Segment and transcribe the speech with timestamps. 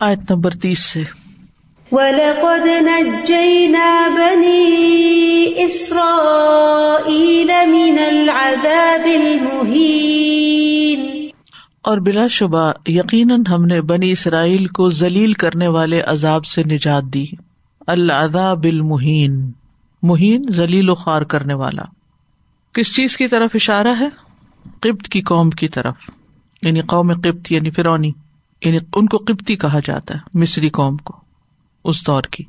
[0.00, 1.02] آیت نمبر تیس سے۔
[1.92, 4.74] وَلَقَدْ نَجَّيْنَا بَنِي
[5.64, 9.70] إِسْرَائِيلَ مِنَ الْعَذَابِ الْمُهِينَ۔
[11.82, 17.02] اور بلا شبہ یقیناً ہم نے بنی اسرائیل کو ذلیل کرنے والے عذاب سے نجات
[17.02, 17.26] دی۔
[17.86, 19.50] العذاب المہین۔
[20.02, 21.82] مہین ذلیل و خوار کرنے والا۔
[22.72, 24.08] کس چیز کی طرف اشارہ ہے؟
[24.80, 25.94] قبط کی قوم کی طرف۔
[26.62, 28.12] یعنی قوم قبط یعنی فرونی
[28.64, 31.20] یعنی ان کو قبطی کہا جاتا ہے، مصری قوم کو،
[31.84, 32.44] اس دور کی۔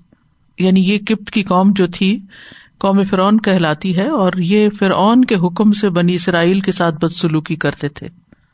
[0.60, 2.20] یعنی یہ قبط کی قوم جو تھی،
[2.78, 7.56] قوم فرعون کہلاتی ہے اور یہ فرعون کے حکم سے بنی اسرائیل کے ساتھ بدسلوکی
[7.56, 8.08] کرتے تھے۔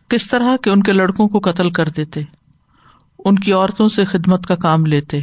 [0.08, 2.22] کس طرح کے ان کے لڑکوں کو قتل کر دیتے،
[3.26, 5.20] ان کی عورتوں سے خدمت کا کام لیتے،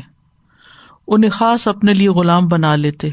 [1.09, 3.09] انہیں خاص اپنے لیے غلام بنا لیتے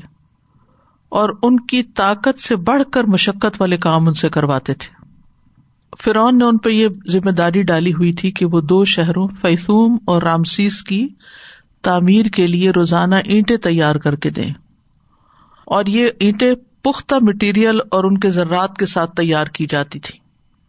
[1.09, 5.00] اور ان کی طاقت سے بڑھ کر مشقت والے کام ان سے کرواتے تھے۔
[5.99, 9.97] فرعون نے ان پہ یہ ذمہ داری ڈالی ہوئی تھی کہ وہ دو شہروں فیسوم
[10.05, 11.07] اور رامسیس کی
[11.81, 14.53] تعمیر کے لیے روزانہ اینٹیں تیار کر کے دیں۔
[15.65, 20.19] اور یہ اینٹیں پختہ مٹیریل اور ان کے ذرات کے ساتھ تیار کی جاتی تھی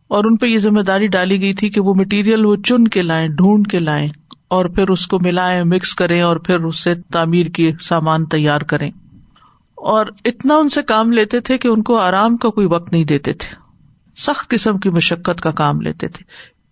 [0.08, 3.02] اور ان پہ یہ ذمہ داری ڈالی گئی تھی کہ وہ مٹیریل وہ چن کے
[3.02, 4.08] لائیں، ڈھونڈ کے لائیں
[4.48, 8.60] اور پھر اس کو ملائیں مکس کریں اور پھر اس سے تعمیر کے سامان تیار
[8.60, 8.90] کریں۔
[9.74, 13.04] اور اتنا ان سے کام لیتے تھے کہ ان کو آرام کا کوئی وقت نہیں
[13.04, 13.61] دیتے تھے۔
[14.16, 16.24] سخت قسم کی مشقت کا کام لیتے تھے۔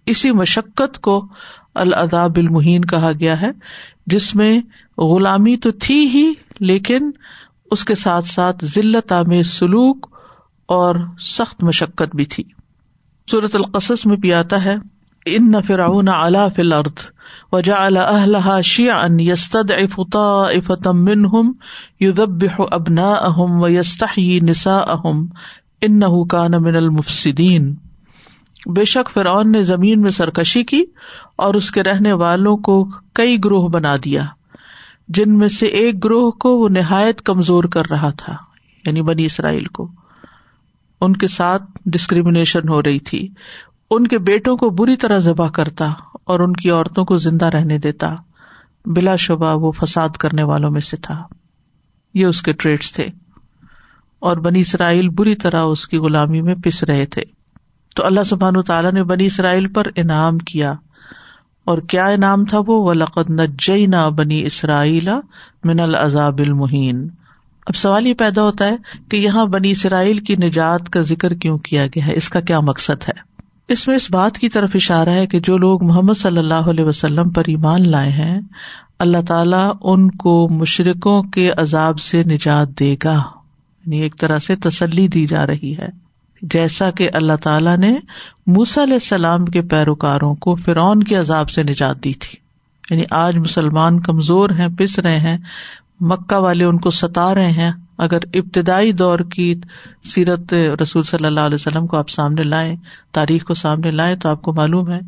[0.07, 1.27] اسی مشقت کو
[1.75, 3.51] العذاب المحین کہا گیا ہے،
[4.07, 4.61] جس میں
[4.99, 7.11] غلامی تو تھی ہی، لیکن
[7.71, 10.07] اس کے ساتھ ساتھ ذلت عام سلوک
[10.67, 12.45] اور سخت مشقت بھی تھی۔
[13.31, 14.77] صورت القصص میں بھی آتا ہے،
[15.27, 17.01] ان نہ فراؤن اعلی فل ارد
[17.53, 21.27] وجا اللہ شیا ان یستد افتا افتم من
[24.95, 25.27] ہم
[25.81, 27.75] ان نہ کان من المفسدین۔
[28.67, 30.85] بے شک فرعون نے زمین میں سرکشی کی
[31.37, 34.25] اور اس کے رہنے والوں کو کئی گروہ بنا دیا،
[35.09, 38.37] جن میں سے ایک گروہ کو وہ نہایت کمزور کر رہا تھا
[38.87, 39.89] یعنی بنی اسرائیل کو۔
[41.01, 43.29] ان کے ساتھ ڈسکریمنیشن ہو رہی تھی،
[43.91, 45.93] ان کے بیٹوں کو بری طرح ذبح کرتا
[46.25, 48.15] اور ان کی عورتوں کو زندہ رہنے دیتا۔
[48.87, 51.23] بلا شبہ وہ فساد کرنے والوں میں سے تھا۔
[52.15, 53.09] یہ اس کے ٹریڈس تھے۔
[54.21, 57.23] اور بنی اسرائیل بری طرح اس کی غلامی میں پس رہے تھے۔
[57.97, 60.75] تو اللہ سبحان تعالیٰ نے بنی اسرائیل پر انعام کیا۔
[61.65, 65.09] اور کیا انعام تھا وہ؟ لقد نجینا بنی اسرائیل
[65.65, 67.09] من العذاب المحین
[67.67, 68.77] اب سوال یہ پیدا ہوتا ہے
[69.11, 72.61] کہ یہاں بنی اسرائیل کی نجات کا ذکر کیوں کیا گیا ہے؟ اس کا کیا
[72.61, 73.31] مقصد ہے؟
[73.69, 76.85] اس میں اس بات کی طرف اشارہ ہے کہ جو لوگ محمد صلی اللہ علیہ
[76.85, 78.41] وسلم پر ایمان لائے ہیں،
[78.99, 83.23] اللہ تعالیٰ ان کو مشرقوں کے عذاب سے نجات دے گا۔
[83.91, 85.89] یعنی ایک طرح سے تسلی دی جا رہی ہے۔
[86.43, 87.97] جیسا کہ اللہ تعالیٰ نے
[88.47, 92.39] موسی علیہ السلام کے پیروکاروں کو فرعون کے عذاب سے نجات دی تھی۔
[92.91, 95.39] یعنی آج مسلمان کمزور ہیں، پس رہے ہیں،
[96.01, 99.55] مکہ والے ان کو ستا رہے ہیں۔ اگر ابتدائی دور کی
[100.05, 102.77] سیرت رسول صلی اللہ علیہ وسلم کو آپ سامنے لائیں،
[103.13, 105.01] تاریخ کو سامنے لائیں تو آپ کو معلوم ہے،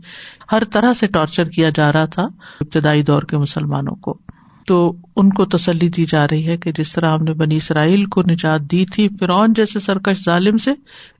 [0.53, 2.23] ہر طرح سے ٹارچر کیا جا رہا تھا
[2.61, 4.19] ابتدائی دور کے مسلمانوں کو۔
[4.67, 8.05] تو ان کو تسلی دی جا رہی ہے کہ جس طرح ہم نے بنی اسرائیل
[8.05, 10.71] کو نجات دی تھی، فرعون جیسے سرکش ظالم سے،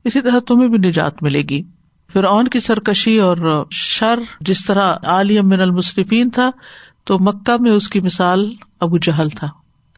[0.03, 1.61] اسی طرح تمہیں بھی نجات ملے گی۔
[2.13, 6.51] فرعون کی سرکشی اور شر جس طرح عالم من المصرفین تھا،
[7.03, 9.47] تو مکہ میں اس کی مثال ابو جہل تھا۔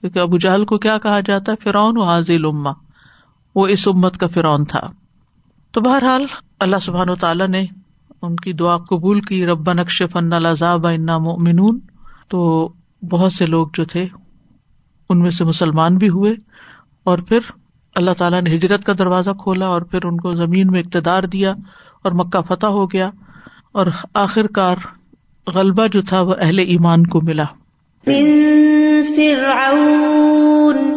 [0.02, 2.72] کیونکہ ابو جہل کو کیا کہا جاتا ہے؟ فرعون و حاضل اما
[3.56, 4.80] وہ اس امت کا فرعون تھا۔
[5.72, 6.26] تو بہرحال
[6.60, 7.66] اللہ سبحان و تعالیٰ نے
[8.22, 11.80] ان کی دعا قبول کی رب نقش فن الزاب انا مومنون
[12.28, 12.70] تو
[13.02, 14.08] بہت سے لوگ جو تھے،
[15.10, 16.34] ان میں سے مسلمان بھی ہوئے
[17.04, 17.40] اور پھر
[17.96, 21.52] اللہ تعالیٰ نے ہجرت کا دروازہ کھولا اور پھر ان کو زمین میں اقتدار دیا
[22.04, 23.10] اور مکہ فتح ہو گیا
[23.72, 24.76] اور آخر کار
[25.48, 27.44] غلبہ جو تھا وہ اہل ایمان کو ملا۔
[29.16, 30.96] فرعون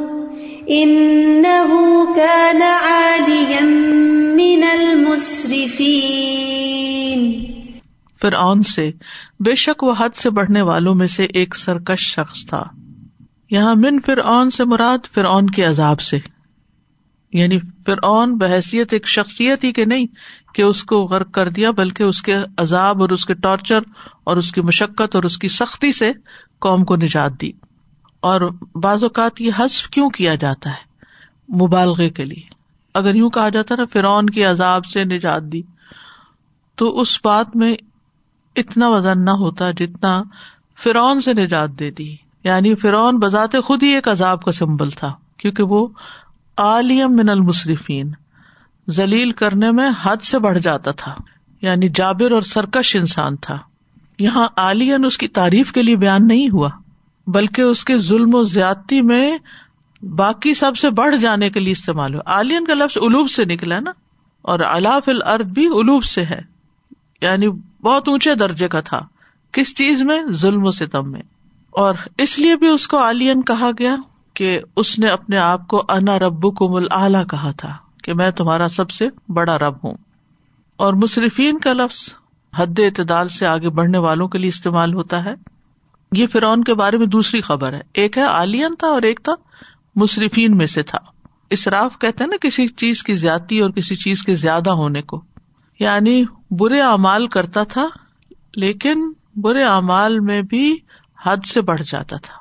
[8.63, 8.93] سے،
[9.41, 12.65] بے شک وہ حد سے بڑھنے والوں میں سے ایک سرکش شخص تھا۔
[13.51, 16.19] یہاں من فرعون سے مراد فرعون کے عذاب سے۔
[17.33, 20.07] یعنی فرعون بحثیت ایک شخصیت ہی کہ نہیں
[20.55, 23.79] کہ اس کو غرق کر دیا، بلکہ اس کے عذاب اور اس کے ٹارچر
[24.25, 26.13] اور اس کی مشقت اور اس کی سختی سے
[26.59, 27.51] قوم کو نجات دی۔
[28.21, 28.41] اور
[28.75, 30.89] بعض اوقات یہ حسف کیوں کیا جاتا ہے؟
[31.53, 32.43] مبالغے کے لیے۔
[32.95, 35.63] اگر یوں کہا جاتا نا، فرعون کے عذاب سے نجات دی،
[36.75, 37.75] تو اس بات میں
[38.59, 40.23] اتنا وزن نہ ہوتا جتنا
[40.85, 45.15] فرعون سے نجات دے دی۔ یعنی فرعون بذات خود ہی ایک عذاب کا سمبل تھا،
[45.37, 45.89] کیونکہ وہ
[46.57, 48.13] عالیم من المصرفین
[48.91, 51.15] ذلیل کرنے میں حد سے بڑھ جاتا تھا۔
[51.63, 53.59] یعنی جابر اور سرکش انسان تھا۔
[54.19, 56.71] یہاں عالین اس کی تعریف کے لیے بیان نہیں ہوا،
[57.27, 59.39] بلکہ اس کے ظلم و زیادتی میں
[60.03, 63.81] باقی سب سے بڑھ جانے کے لیے استعمال ہوا۔ عالین کا لفظ الوب سے نکلا
[63.81, 63.91] نا،
[64.43, 66.41] اور الاف الارض بھی الوب سے ہے۔
[67.21, 67.47] یعنی
[67.83, 69.07] بہت اونچے درجے کا تھا۔
[69.53, 71.23] کس چیز میں؟ ظلم و ستم میں۔
[71.71, 73.97] اور اس لیے بھی اس کو عالین کہا گیا
[74.35, 78.31] کہ اس نے اپنے آپ کو انا ربو کو مل اعلی کہا تھا کہ میں
[78.31, 79.95] تمہارا سب سے بڑا رب ہوں۔
[80.77, 82.15] اور مصرفین کا لفظ
[82.57, 85.35] حد اعتدال سے آگے بڑھنے والوں کے لیے استعمال ہوتا ہے۔
[86.13, 89.33] یہ فرعون کے بارے میں دوسری خبر ہے۔ ایک ہے عالین تھا اور ایک تھا
[89.97, 90.99] مصرفین میں سے تھا۔
[91.51, 95.25] اصراف کہتے نا کسی چیز کی زیادتی اور کسی چیز کے زیادہ ہونے کو۔
[95.81, 97.89] یعنی برے اعمال کرتا تھا،
[98.55, 100.77] لیکن برے اعمال میں بھی
[101.27, 102.35] حد سے بڑھ جاتا تھا۔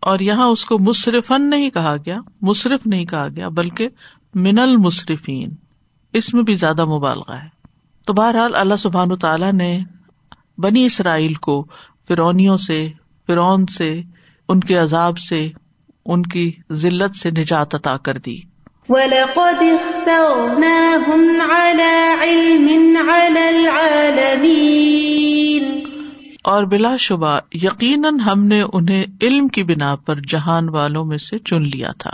[0.00, 3.88] اور یہاں اس کو مصرفن نہیں کہا گیا، مصرف نہیں کہا گیا، بلکہ
[4.34, 5.50] من المصرفین
[6.12, 7.48] اس میں بھی زیادہ مبالغہ ہے۔
[8.06, 9.80] تو بہرحال اللہ سبحان تعالیٰ نے
[10.58, 11.66] بنی اسرائیل کو
[12.08, 12.88] فرونیوں سے
[13.26, 14.02] فرون سے،
[14.48, 15.48] ان کے عذاب سے،
[16.06, 18.51] ان کی ذلت سے نجات عطا کر دی۔
[18.92, 24.46] وَلَقَدْ اخْتَرْنَاهُمْ عَلَىٰ عِلْمٍ عَلَى الْعَالَمِينَ.
[26.44, 31.38] اور بلا شبہ یقیناً ہم نے انہیں علم کی بنا پر جہان والوں میں سے
[31.38, 32.10] چن لیا تھا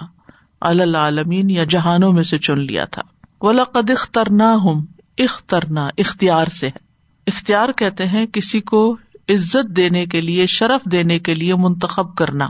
[0.60, 3.02] العالمین یا جہانوں میں سے چن لیا تھا۔
[3.40, 4.82] ولاقد اخترنا ہوں
[5.18, 6.78] اخترنا، اختیار سے ہے۔
[7.26, 8.96] اختیار کہتے ہیں کسی کو
[9.28, 12.48] عزت دینے کے لیے، شرف دینے کے لیے منتخب کرنا۔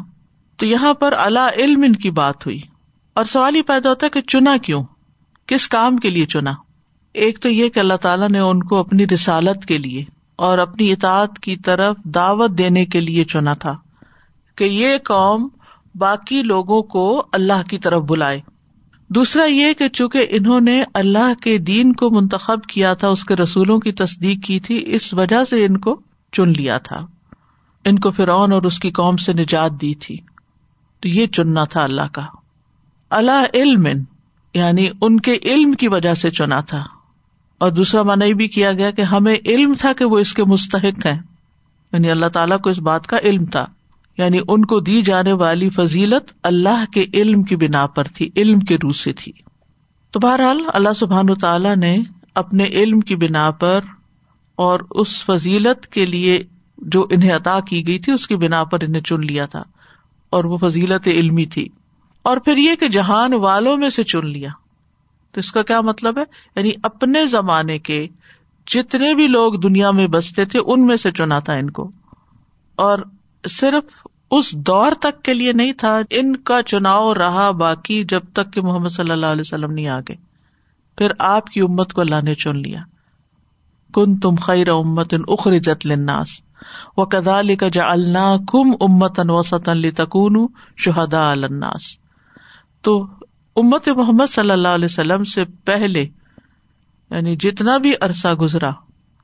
[0.57, 2.61] تو یہاں پر اللہ علم ان کی بات ہوئی۔
[3.19, 4.85] اور سوال ہی پیدا ہوتا ہے کہ چنا کیوں؟
[5.47, 6.53] کس کام کے لیے چنا؟
[7.15, 10.05] ایک تو یہ کہ اللہ تعالیٰ نے ان کو اپنی رسالت کے لیے
[10.37, 13.77] اور اپنی اطاعت کی طرف دعوت دینے کے لیے چنا تھا
[14.57, 15.49] کہ یہ قوم
[15.95, 18.41] باقی لوگوں کو اللہ کی طرف بلائے۔
[19.09, 23.37] دوسرا یہ کہ چونکہ انہوں نے اللہ کے دین کو منتخب کیا تھا، اس کے
[23.37, 26.01] رسولوں کی تصدیق کی تھی، اس وجہ سے ان کو
[26.33, 27.07] چن لیا تھا۔
[27.85, 30.17] ان کو فرعون اور اس کی قوم سے نجات دی تھی۔
[31.01, 32.38] تو یہ چننا تھا اللہ کا۔
[33.11, 33.87] اللہ علم
[34.55, 36.85] یعنی ان کے علم کی وجہ سے چنا تھا۔
[37.59, 40.45] اور دوسرا مانا یہ بھی کیا گیا کہ ہمیں علم تھا کہ وہ اس کے
[40.45, 41.19] مستحق ہیں۔
[41.93, 43.67] یعنی اللہ تعالیٰ کو اس بات کا علم تھا۔
[44.19, 48.59] یعنی ان کو دی جانے والی فضیلت اللہ کے علم کی بنا پر تھی، علم
[48.59, 49.33] کے روح سے تھی۔
[50.11, 51.99] تو بہرحال اللہ سبحان تعالیٰ نے
[52.35, 53.81] اپنے علم کی بنا پر
[54.57, 56.43] اور اس فضیلت کے لیے
[56.79, 59.63] جو انہیں عطا کی گئی تھی، اس کی بنا پر انہیں چن لیا تھا۔
[60.31, 61.69] اور وہ فضیلت علمی تھی۔
[62.29, 64.49] اور پھر یہ کہ جہان والوں میں سے چن لیا۔
[65.33, 66.23] تو اس کا کیا مطلب ہے؟
[66.57, 68.09] یعنی اپنے زمانے کے
[68.67, 71.91] جتنے بھی لوگ دنیا میں بستے تھے، ان میں سے چنا تھا ان کو۔
[72.77, 72.99] اور
[73.49, 78.53] صرف اس دور تک کے لیے نہیں تھا، ان کا چناؤ رہا باقی جب تک
[78.53, 80.15] کہ محمد صلی اللہ علیہ وسلم نہیں آگے
[80.99, 82.81] پھر آپ کی امت کو اللہ نے چن لیا۔
[83.95, 86.29] کن تم خیر امت ان اخرجت لناس
[86.97, 90.47] و کدال کا جا اللہ کم امت امتن وسطن تکون
[90.77, 92.08] شہدا الناس۔
[92.85, 92.99] تو
[93.57, 98.71] امت محمد صلی اللہ علیہ وسلم سے پہلے یعنی جتنا بھی عرصہ گزرا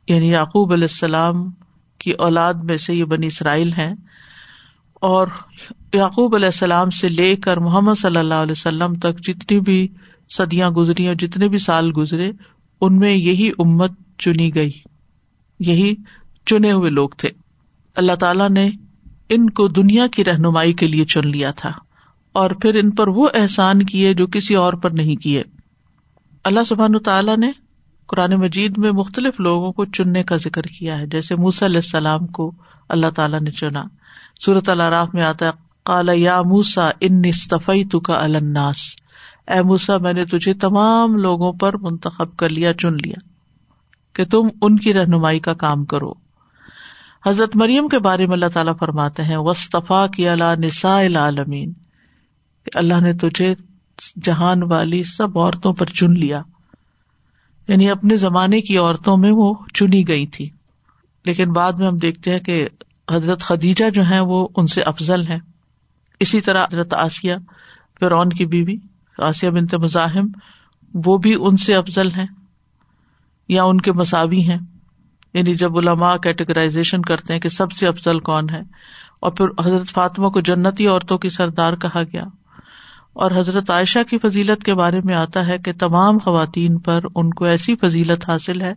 [0.09, 1.45] یعنی یعقوب علیہ السلام
[2.01, 3.95] کی اولاد میں سے یہ بنی اسرائیل ہیں،
[5.03, 5.27] اور
[5.95, 9.87] یعقوب علیہ السلام سے لے کر محمد صلی اللہ علیہ وسلم تک جتنی بھی
[10.31, 12.31] صدیاں گزری اور جتنے بھی سال گزرے،
[12.83, 14.71] ان میں یہی امت چنی گئی،
[15.61, 15.95] یہی
[16.47, 17.29] چنے ہوئے لوگ تھے۔
[17.97, 18.69] اللہ تعالی نے
[19.31, 21.71] ان کو دنیا کی رہنمائی کے لیے چن لیا تھا۔
[22.35, 25.43] اور پھر ان پر وہ احسان کیے جو کسی اور پر نہیں کیے۔
[26.45, 27.53] اللہ سبحان تعالیٰ نے
[28.07, 32.27] قرآن مجید میں مختلف لوگوں کو چننے کا ذکر کیا ہے، جیسے موس علیہ السلام
[32.27, 32.53] کو
[32.89, 33.85] اللہ تعالیٰ نے چنا۔
[34.45, 35.51] صورت اللہ میں آتا ہے
[35.85, 38.77] کالا یا موسا ان نصطفی تو کا الناس۔
[39.49, 43.29] اے موسا میں نے تجھے تمام لوگوں پر منتخب کر لیا، چن لیا
[44.13, 46.13] کہ تم ان کی رہنمائی کا کام کرو۔
[47.27, 51.73] حضرت مریم کے بارے میں اللہ تعالیٰ فرماتے ہیں وصطفیٰ کی اللہ نسا العالمین۔
[52.75, 53.55] اللہ نے تجھے
[54.23, 56.39] جہان والی سب عورتوں پر چن لیا۔
[57.69, 60.51] یعنی اپنے زمانے کی عورتوں میں وہ چنی گئی تھی۔
[61.25, 62.69] لیکن بعد میں ہم دیکھتے ہیں کہ
[63.11, 65.39] حضرت خدیجہ جو ہے وہ ان سے افضل ہے
[66.21, 67.35] اسی طرح حضرت آسیہ،
[68.01, 68.77] فرعون کی بیوی،
[69.19, 70.27] آسیہ بنت مزاحم،
[70.95, 72.25] وہ بھی ان سے افضل ہے
[73.49, 74.59] یا ان کے مساوی ہیں۔
[75.35, 78.61] یعنی جب علماء کیٹیگرائزیشن کرتے ہیں کہ سب سے افضل کون ہے،
[79.21, 82.25] اور پھر حضرت فاطمہ کو جنتی عورتوں کی سردار کہا گیا۔
[83.15, 87.31] اور حضرت عائشہ کی فضیلت کے بارے میں آتا ہے کہ تمام خواتین پر ان
[87.31, 88.75] کو ایسی فضیلت حاصل ہے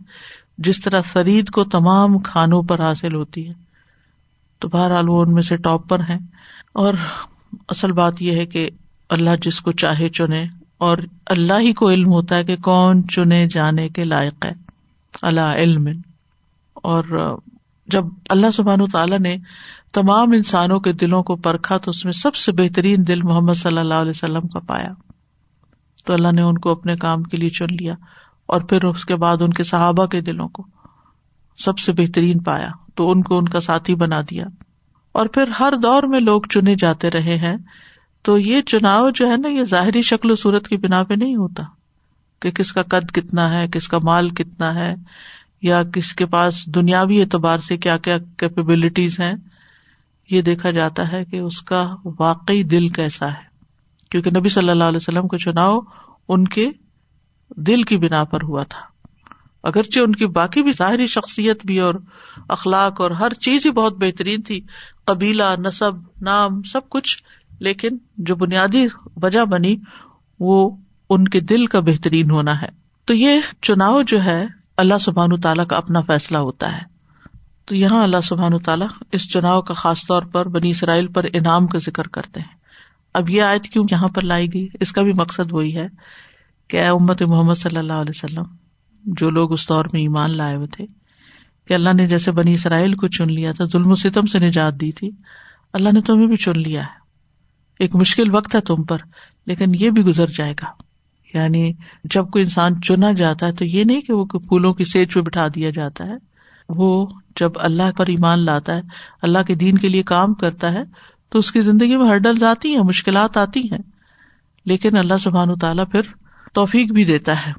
[0.58, 3.52] جس طرح فرید کو تمام کھانوں پر حاصل ہوتی ہے۔
[4.58, 6.18] تو بہرحال وہ ان میں سے ٹاپ پر ہیں۔
[6.72, 6.94] اور
[7.68, 8.70] اصل بات یہ ہے کہ
[9.08, 10.44] اللہ جس کو چاہے چنے
[10.78, 14.52] اور اللہ ہی کو علم ہوتا ہے کہ کون چنے جانے کے لائق ہے۔
[15.22, 15.88] اللہ علم۔
[16.74, 17.04] اور
[17.88, 19.36] جب اللہ سبحان تعالیٰ نے
[19.92, 23.78] تمام انسانوں کے دلوں کو پرکھا تو اس میں سب سے بہترین دل محمد صلی
[23.78, 24.88] اللہ علیہ وسلم کا پایا۔
[26.04, 27.94] تو اللہ نے ان کو اپنے کام کے لیے چن لیا
[28.46, 30.66] اور پھر اس کے بعد ان کے صحابہ کے دلوں کو
[31.58, 34.44] سب سے بہترین پایا۔ تو ان کو ان کا ساتھی بنا دیا۔
[35.12, 37.56] اور پھر ہر دور میں لوگ چنے جاتے رہے ہیں۔
[38.22, 41.36] تو یہ چناؤ جو ہے نا، یہ ظاہری شکل و صورت کی بنا پہ نہیں
[41.36, 41.62] ہوتا
[42.42, 44.94] کہ کس کا قد کتنا ہے، کس کا مال کتنا ہے۔
[45.62, 49.32] یا کس کے پاس دنیاوی اعتبار سے کیا کیا کیپیبلٹیز ہیں،
[50.30, 53.48] یہ دیکھا جاتا ہے کہ اس کا واقعی دل کیسا ہے۔
[54.10, 55.78] کیونکہ نبی صلی اللہ علیہ وسلم کا چناؤ
[56.28, 56.70] ان کے
[57.56, 58.80] دل کی بنا پر ہوا تھا۔
[59.62, 61.94] اگرچہ ان کی باقی بھی ظاہری شخصیت بھی اور
[62.48, 64.60] اخلاق اور ہر چیز ہی بہت بہترین تھی،
[65.04, 67.22] قبیلہ نصب نام، سب کچھ،
[67.60, 68.86] لیکن جو بنیادی
[69.22, 69.76] وجہ بنی
[70.40, 70.76] وہ
[71.10, 72.68] ان کے دل کا بہترین ہونا ہے۔
[73.04, 76.82] تو یہ چناؤ جو ہے اللہ سبحان تعالیٰ کا اپنا فیصلہ ہوتا ہے۔
[77.64, 81.66] تو یہاں اللہ سبحان تعالیٰ اس چناؤ کا خاص طور پر بنی اسرائیل پر انعام
[81.66, 82.58] کا ذکر کرتے ہیں۔
[83.14, 85.86] اب یہ آیت کیوں یہاں پر لائی گئی؟ اس کا بھی مقصد وہی ہے
[86.68, 88.42] کہ اے امت محمد صلی اللہ علیہ وسلم،
[89.04, 90.86] جو لوگ اس دور میں ایمان لائے ہوئے تھے،
[91.68, 94.74] کہ اللہ نے جیسے بنی اسرائیل کو چن لیا تھا، ظلم و ستم سے نجات
[94.74, 95.10] دی تھی،
[95.72, 96.98] اللہ نے تمہیں بھی چن لیا ہے۔
[97.78, 98.98] ایک مشکل وقت ہے تم پر،
[99.46, 100.87] لیکن یہ بھی گزر جائے گا۔
[101.34, 101.72] یعنی
[102.04, 105.20] جب کوئی انسان چنا جاتا ہے تو یہ نہیں کہ وہ پھولوں کی سیج پہ
[105.20, 106.14] بٹھا دیا جاتا ہے۔
[106.68, 107.06] وہ
[107.40, 108.82] جب اللہ پر ایمان لاتا ہے،
[109.22, 110.82] اللہ کے دین کے لیے کام کرتا ہے،
[111.28, 113.82] تو اس کی زندگی میں ہرڈل آتی ہیں، مشکلات آتی ہیں۔
[114.66, 116.00] لیکن اللہ سبحان تعالیٰ پھر
[116.54, 117.52] توفیق بھی دیتا ہے۔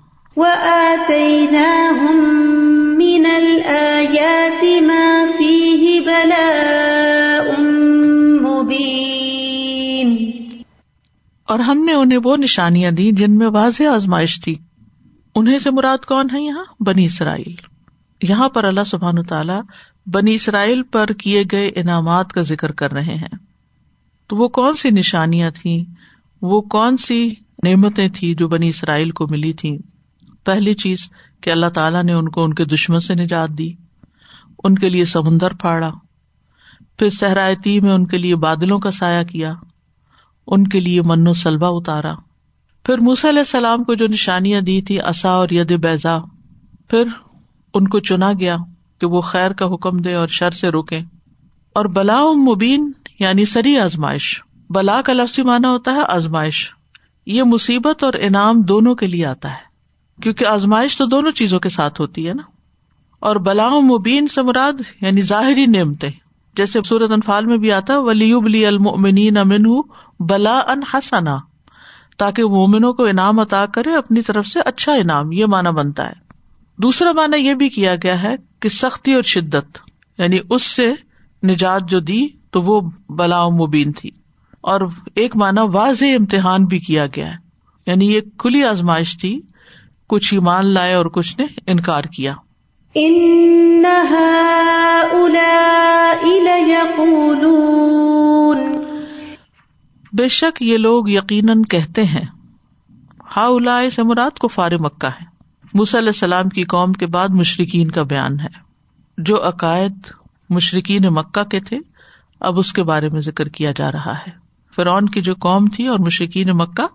[11.50, 14.56] اور ہم نے انہیں وہ نشانیاں دی جن میں واضح آزمائش تھی۔
[15.36, 17.56] انہیں سے مراد کون ہے یہاں؟ بنی اسرائیل۔
[18.22, 19.62] یہاں پر اللہ سبحان تعالیٰ
[20.06, 23.38] بنی اسرائیل پر کیے گئے انعامات کا ذکر کر رہے ہیں۔
[24.28, 25.86] تو وہ کون سی نشانیاں تھیں؟
[26.42, 29.78] وہ کون سی نعمتیں تھی جو بنی اسرائیل کو ملی تھی
[30.46, 30.98] پہلی چیز
[31.42, 33.74] کہ اللہ تعالیٰ نے ان کو ان کے دشمن سے نجات دی،
[34.64, 35.92] ان کے لیے سمندر پھاڑا،
[36.98, 39.54] پھر صحرائتی میں ان کے لیے بادلوں کا سایہ کیا۔
[40.50, 42.14] ان کے لیے من و سلبا اتارا۔
[42.86, 46.18] پھر موسی علیہ السلام کو جو نشانیاں دی تھی اصا اور ید بیزا
[46.90, 47.04] پھر
[47.74, 48.58] ان کو چنا گیا
[49.02, 51.00] کہ وہ خیر کا حکم دے اور شر سے روکے
[51.74, 56.70] اور بلا مبین یعنی سری آزمائش۔ بلا کا لفظی مانا ہوتا ہے آزمائش۔
[57.26, 59.70] یہ مصیبت اور انعام دونوں کے لیے آتا ہے،
[60.22, 62.44] کیونکہ آزمائش تو دونوں چیزوں کے ساتھ ہوتی ہے نا۔
[63.20, 66.10] اور بلا مبین سے مراد یعنی ظاہری نعمتیں۔
[66.58, 69.82] جیسے سورت انفال میں بھی آتا ولیب لی المنین امن
[70.20, 71.38] بلا ان حسنا،
[72.18, 76.30] تاکہ مومنوں کو انعام عطا کرے، اپنی طرف سے اچھا انعام، یہ مانا بنتا ہے۔
[76.78, 79.80] دوسرا مانا یہ بھی کیا گیا ہے کہ سختی اور شدت
[80.18, 80.94] یعنی اس سے
[81.44, 84.10] نجات جو دی تو وہ بلا مبین تھی۔
[84.62, 84.82] اور
[85.16, 87.36] ایک مانا واضح امتحان بھی کیا گیا ہے۔
[87.86, 89.42] یعنی یہ کھلی آزمائش تھی،
[90.08, 92.34] کچھ ہی مان لائے اور کچھ نے انکار کیا۔
[100.14, 102.26] بے شک یہ لوگ یقیناً کہتے ہیں
[103.36, 105.26] ہا الا سے مراد کو فار مکہ ہے۔
[105.74, 108.48] مس علیہ السلام کی قوم کے بعد مشرقین کا بیان ہے۔
[109.18, 109.94] جو عقائد
[110.50, 111.80] مشرقین مکہ کے تھے،
[112.40, 114.32] اب اس کے بارے میں ذکر کیا جا رہا ہے۔
[114.76, 116.88] فرعون کی جو قوم تھی اور مشکین مکہ،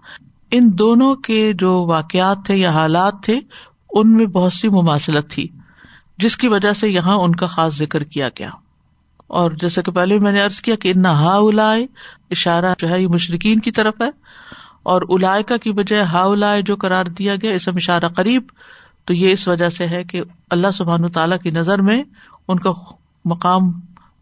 [0.51, 3.41] ان دونوں کے جو واقعات تھے یا حالات تھے،
[3.91, 5.49] ان میں بہت سی مماثلت تھی،
[6.19, 8.51] جس کی وجہ سے یہاں ان کا خاص ذکر کیا گیا۔
[9.35, 11.71] اور جیسے کہ پہلے میں نے ارض کیا کہ ہا الا
[12.31, 14.09] اشارہ جو ہے یہ مشرقین کی طرف ہے،
[14.85, 18.43] اور الا کی بجائے ہا الا جو قرار دیا گیا اسم اشارہ قریب،
[19.09, 22.03] تو یہ اس وجہ سے ہے کہ اللہ سبحان تعالیٰ کی نظر میں
[22.49, 22.73] ان کا
[23.25, 23.71] مقام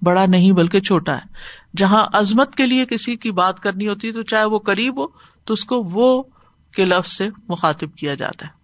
[0.02, 4.12] بڑا نہیں بلکہ چھوٹا ہے۔ جہاں عظمت کے لیے کسی کی بات کرنی ہوتی ہے
[4.12, 5.06] تو چاہے وہ قریب ہو،
[5.46, 6.22] تو اس کو وہ
[6.74, 8.60] کے لفظ سے مخاطب کیا جاتا ہے۔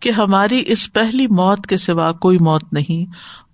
[0.00, 3.12] کہ ہماری اس پہلی موت کے سوا کوئی موت نہیں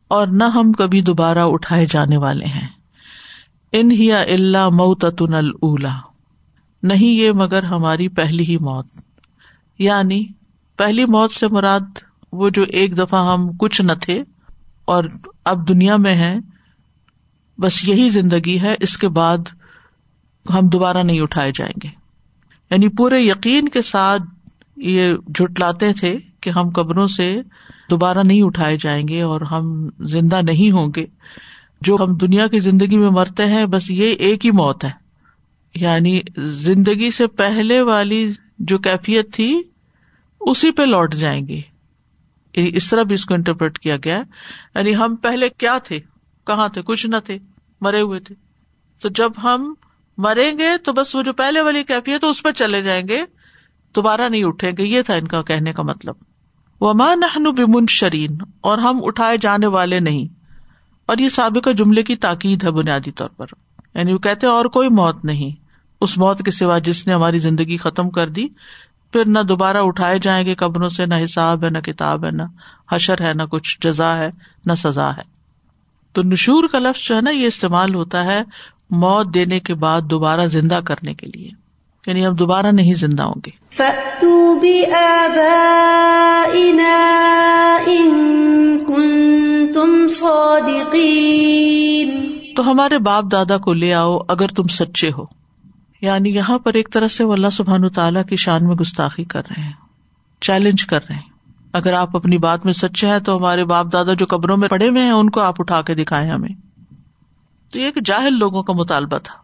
[0.09, 2.69] اور نہ ہم کبھی دوبارہ اٹھائے جانے والے ہیں۔
[3.73, 6.01] ان ہی اللہ موتن اللہ
[6.83, 8.87] نہیں یہ مگر ہماری پہلی ہی موت۔
[9.79, 10.25] یعنی
[10.77, 11.99] پہلی موت سے مراد
[12.33, 14.23] وہ جو ایک دفعہ ہم کچھ نہ تھے
[14.85, 15.05] اور
[15.45, 16.56] اب دنیا میں ہے
[17.59, 19.39] بس یہی زندگی ہے، اس کے بعد
[20.51, 21.89] ہم دوبارہ نہیں اٹھائے جائیں گے۔
[22.71, 24.23] یعنی پورے یقین کے ساتھ
[24.77, 27.41] یہ جٹلاتے تھے کہ ہم قبروں سے
[27.91, 31.07] دوبارہ نہیں اٹھائے جائیں گے اور ہم زندہ نہیں ہوں گے۔
[31.81, 34.91] جو ہم دنیا کی زندگی میں مرتے ہیں، بس یہ ایک ہی موت ہے۔
[35.75, 39.63] یعنی زندگی سے پہلے والی جو کیفیت تھی،
[40.41, 41.61] اسی پہ لوٹ جائیں گے۔
[42.57, 44.23] یعنی اس طرح بھی اس کو انٹرپریٹ کیا گیا۔
[44.75, 46.01] یعنی ہم پہلے کیا تھے؟
[46.47, 47.39] کہاں تھے؟ کچھ نہ تھے،
[47.81, 48.35] مرے ہوئے تھے۔
[49.03, 49.75] تو جب ہم
[50.19, 53.25] مریں گے تو بس وہ جو پہلے والی کیفیت اس پہ چلے جائیں گے۔
[53.97, 56.15] دوبارہ نہیں اٹھیں گے۔ یہ تھا ان کا کہنے کا مطلب۔
[56.81, 60.25] وہ ماں نہ بمن شرین اور ہم اٹھائے جانے والے نہیں۔
[61.07, 63.47] اور یہ سابقہ جملے کی تاکید ہے بنیادی طور پر۔
[63.95, 65.51] یعنی وہ کہتے اور کوئی موت نہیں۔
[66.01, 68.49] اس موت کے سوا جس نے ہماری زندگی ختم کر دی،
[69.13, 72.43] پھر نہ دوبارہ اٹھائے جائیں گے قبروں سے، نہ حساب ہے، نہ کتاب ہے، نہ
[72.93, 74.31] حشر ہے، نہ کچھ جزا ہے،
[74.67, 75.36] نہ سزا ہے۔
[76.17, 78.43] تو نشور کا لفظ جو ہے نا یہ استعمال ہوتا ہے
[78.91, 81.49] موت دینے کے بعد دوبارہ زندہ کرنے کے لیے۔
[82.07, 83.51] یعنی اب دوبارہ نہیں زندہ ہوں گے۔
[92.57, 95.25] تو ہمارے باپ دادا کو لے آؤ اگر تم سچے ہو۔
[96.01, 99.43] یعنی یہاں پر ایک طرح سے وہ اللہ سبحان تعالیٰ کی شان میں گستاخی کر
[99.51, 99.73] رہے ہیں
[100.41, 101.36] چیلنج کر رہے ہیں۔
[101.77, 104.89] اگر آپ اپنی بات میں سچے ہیں تو ہمارے باپ دادا جو قبروں میں پڑے
[104.89, 106.49] ہوئے ہیں، ان کو آپ اٹھا کے دکھائے ہمیں۔
[107.73, 109.35] تو یہ ایک جاہل لوگوں کا مطالبہ تھا۔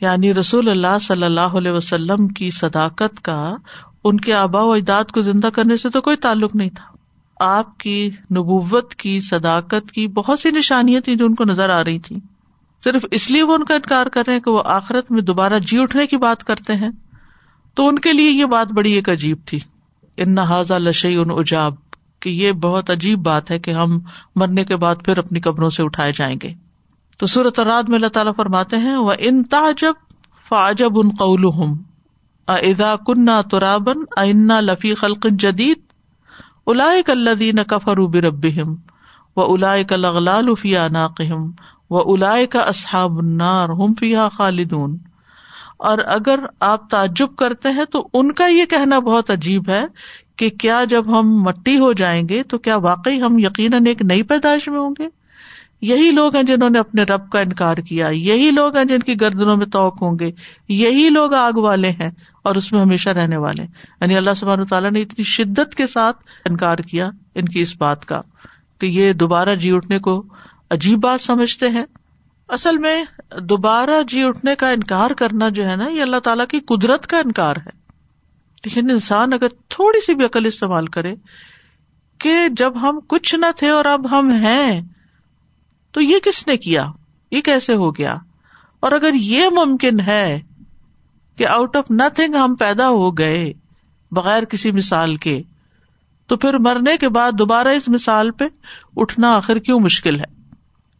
[0.00, 3.56] یعنی رسول اللہ صلی اللہ علیہ وسلم کی صداقت کا
[4.04, 6.96] ان کے آبا و اجداد کو زندہ کرنے سے تو کوئی تعلق نہیں تھا۔
[7.40, 11.84] آپ کی نبوت کی صداقت کی بہت سی نشانیاں تھیں جو ان کو نظر آ
[11.84, 12.16] رہی تھی
[12.84, 15.58] صرف اس لیے وہ ان کا انکار کر رہے ہیں کہ وہ آخرت میں دوبارہ
[15.58, 16.90] جی اٹھنے کی بات کرتے ہیں۔
[17.74, 19.60] تو ان کے لیے یہ بات بڑی ایک عجیب تھی۔
[20.18, 21.74] ان نہ لشی ان اجاب،
[22.20, 23.98] کہ یہ بہت عجیب بات ہے کہ ہم
[24.36, 26.54] مرنے کے بعد پھر اپنی قبروں سے اٹھائے جائیں گے۔
[27.16, 29.92] تو صورت رات میں اللہ تعالیٰ فرماتے ہیں وہ ان تاجب
[30.48, 31.76] فاجب ان قول ہم
[32.48, 35.78] ادا کنہ ترابن انا لفی خلق جدید
[36.66, 38.46] الاائے کلین کفر برب
[39.36, 41.50] و الاائے کل اغلال فی عناقم
[41.90, 44.98] و الاائے کا اصحاب النار ہم فیحا خالدون۔
[45.78, 49.84] اور اگر آپ تعجب کرتے ہیں تو ان کا یہ کہنا بہت عجیب ہے
[50.36, 54.22] کہ کیا جب ہم مٹی ہو جائیں گے تو کیا واقعی ہم یقیناً ایک نئی
[54.22, 55.06] پیدائش میں ہوں گے؟
[55.82, 59.20] یہی لوگ ہیں جنہوں نے اپنے رب کا انکار کیا، یہی لوگ ہیں جن کی
[59.20, 60.30] گردنوں میں توق ہوں گے،
[60.68, 62.10] یہی لوگ آگ والے ہیں
[62.44, 63.62] اور اس میں ہمیشہ رہنے والے
[64.00, 68.04] یعنی اللہ سبحانہ تعالیٰ نے اتنی شدت کے ساتھ انکار کیا ان کی اس بات
[68.04, 68.20] کا
[68.80, 70.24] کہ یہ دوبارہ جی اٹھنے کو
[70.70, 71.84] عجیب بات سمجھتے ہیں۔
[72.48, 73.04] اصل میں
[73.40, 77.18] دوبارہ جی اٹھنے کا انکار کرنا جو ہے نا، یہ اللہ تعالیٰ کی قدرت کا
[77.18, 77.78] انکار ہے۔
[78.64, 81.14] لیکن انسان اگر تھوڑی سی بھی عقل استعمال کرے
[82.18, 84.80] کہ جب ہم کچھ نہ تھے اور اب ہم ہیں،
[85.92, 86.86] تو یہ کس نے کیا؟
[87.30, 88.16] یہ کیسے ہو گیا؟
[88.80, 90.40] اور اگر یہ ممکن ہے
[91.36, 93.52] کہ آؤٹ آف نتنگ ہم پیدا ہو گئے
[94.10, 95.42] بغیر کسی مثال کے،
[96.26, 98.44] تو پھر مرنے کے بعد دوبارہ اس مثال پہ
[98.96, 100.37] اٹھنا آخر کیوں مشکل ہے؟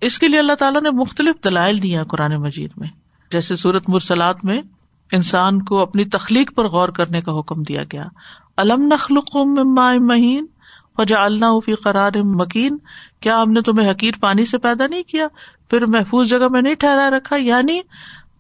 [0.01, 2.89] اس کے لیے اللہ تعالیٰ نے مختلف دلائل دیا قرآن مجید میں۔
[3.31, 4.63] جیسے سورت مرسلات میں
[5.13, 8.05] انسان کو اپنی تخلیق پر غور کرنے کا حکم دیا گیا۔
[8.57, 9.37] الم نخلق
[10.01, 10.47] مہین
[10.99, 12.79] وجا اللہ فی قرار مکین۔
[13.21, 15.27] کیا ہم نے تمہیں حقیر پانی سے پیدا نہیں کیا؟
[15.71, 17.81] پھر محفوظ جگہ میں نہیں ٹھہرا رکھا؟ یعنی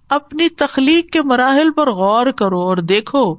[0.08, 3.34] اپنی تخلیق کے مراحل پر غور کرو اور دیکھو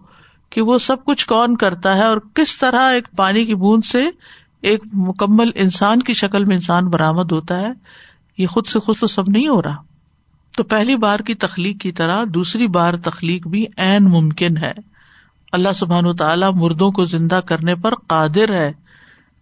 [0.49, 4.09] کہ وہ سب کچھ کون کرتا ہے اور کس طرح ایک پانی کی بوند سے
[4.61, 7.71] ایک مکمل انسان کی شکل میں انسان برامد ہوتا ہے۔
[8.39, 9.75] یہ خود سے خود تو سب نہیں ہو رہا۔
[10.57, 14.73] تو پہلی بار کی تخلیق کی طرح دوسری بار تخلیق بھی عین ممکن ہے۔
[15.51, 18.71] اللہ سبحان و تعالیٰ مردوں کو زندہ کرنے پر قادر ہے۔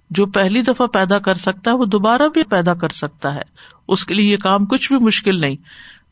[0.09, 3.41] جو پہلی دفعہ پیدا کر سکتا ہے، وہ دوبارہ بھی پیدا کر سکتا ہے۔
[3.87, 5.55] اس کے لیے یہ کام کچھ بھی مشکل نہیں۔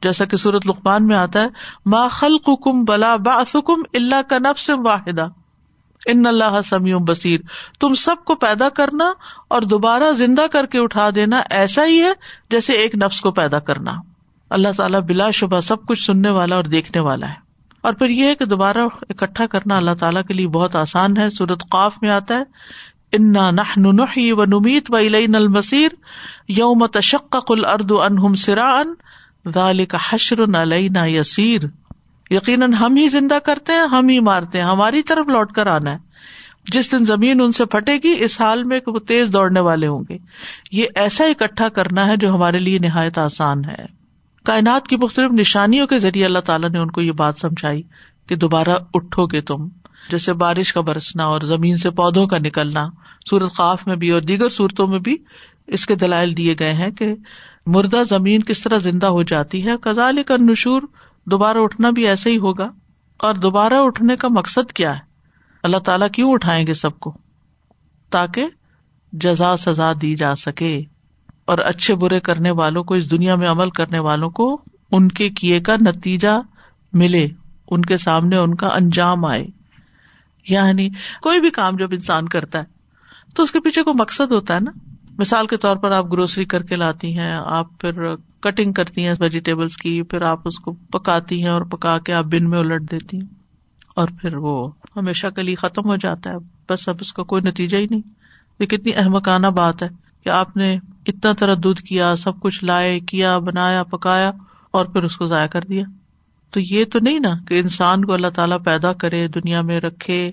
[0.04, 1.48] جیسا کہ سورت لقمان میں آتا ہے،
[1.86, 5.28] ما خلق کم بلا باسکم اللہ کا نفس واحدہ
[6.06, 7.40] ان اللہ سمیع بصیر،
[7.80, 9.14] تم سب کو پیدا کرنا
[9.48, 12.14] اور دوبارہ زندہ کر کے اٹھا دینا ایسا ہی ہے
[12.50, 13.92] جیسے ایک نفس کو پیدا کرنا۔
[14.50, 17.34] اللہ تعالیٰ بلا شبہ سب کچھ سننے والا اور دیکھنے والا ہے۔
[17.82, 18.78] اور پھر یہ کہ دوبارہ
[19.10, 22.44] اکٹھا کرنا اللہ تعالیٰ کے لیے بہت آسان ہے۔ سورت قاف میں آتا ہے،
[23.12, 23.78] انا نہ
[24.32, 25.90] و نمیت و علین المسیر
[26.48, 31.62] یوم تشق الرد انہم سرا ان کا حشر نہ یسیر۔
[32.30, 35.92] یقیناً ہم ہی زندہ کرتے ہیں، ہم ہی مارتے ہیں، ہماری طرف لوٹ کر آنا
[35.92, 35.98] ہے۔
[36.72, 40.04] جس دن زمین ان سے پھٹے گی، اس حال میں وہ تیز دوڑنے والے ہوں
[40.10, 40.18] گے۔
[40.72, 44.06] یہ ایسا اکٹھا کرنا ہے جو ہمارے لیے نہایت آسان ہے۔
[44.44, 47.82] کائنات کی مختلف نشانیوں کے ذریعے اللہ تعالیٰ نے ان کو یہ بات سمجھائی
[48.28, 49.68] کہ دوبارہ اٹھو گے تم۔
[50.12, 52.90] جیسے بارش کا برسنا اور زمین سے پودوں کا نکلنا،
[53.30, 55.18] سورت خاف میں بھی اور دیگر صورتوں میں بھی
[55.68, 57.16] اس کے دلائل دیے گئے ہیں کہ
[57.66, 60.82] مردہ زمین کس طرح زندہ ہو جاتی ہے۔ کزال کا نشور
[61.26, 62.72] دوبارہ اٹھنا بھی ایسے ہی ہوگا
[63.18, 65.00] اور دوبارہ اٹھنے کا مقصد کیا ہے؟
[65.64, 67.18] اللہ تعالیٰ کیوں اٹھائیں گے سب کو؟
[68.10, 68.46] تاکہ
[69.14, 70.82] جزا سزا دی جا سکے
[71.46, 74.62] اور اچھے برے کرنے والوں کو، اس دنیا میں عمل کرنے والوں کو
[74.92, 76.42] ان کے کیے کا نتیجہ
[76.94, 77.28] ملے،
[77.72, 79.48] ان کے سامنے ان کا انجام آئے۔
[80.50, 80.90] یعنی
[81.22, 82.64] کوئی بھی کام جب انسان کرتا ہے
[83.36, 86.46] تو اس کے پیچھے کوئی مقصد ہوتا ہے نا؟ مثال کے طور پر آپ گروسری
[86.46, 90.72] کر کے لاتی ہیں، آپ پھر کٹنگ کرتی ہیں ویجیٹیبلس کی، پھر آپ اس کو
[90.72, 93.28] پکاتی ہیں اور پکا کے آپ بن میں الٹ دیتی ہیں۔
[93.96, 96.36] اور پھر وہ ہمیشہ کے لیے ختم ہو جاتا ہے۔
[96.70, 98.02] بس اب اس کا کوئی نتیجہ ہی نہیں۔
[98.60, 99.88] یہ کتنی احمقانہ بات ہے
[100.24, 104.32] کہ آپ نے اتنا طرح دودھ کیا، سب کچھ لائے، کیا، بنایا، پکایا
[104.72, 105.84] اور پھر اس کو ضائع کر دیا۔
[106.50, 110.32] تو یہ تو نہیں نا کہ انسان کو اللہ تعالیٰ پیدا کرے، دنیا میں رکھے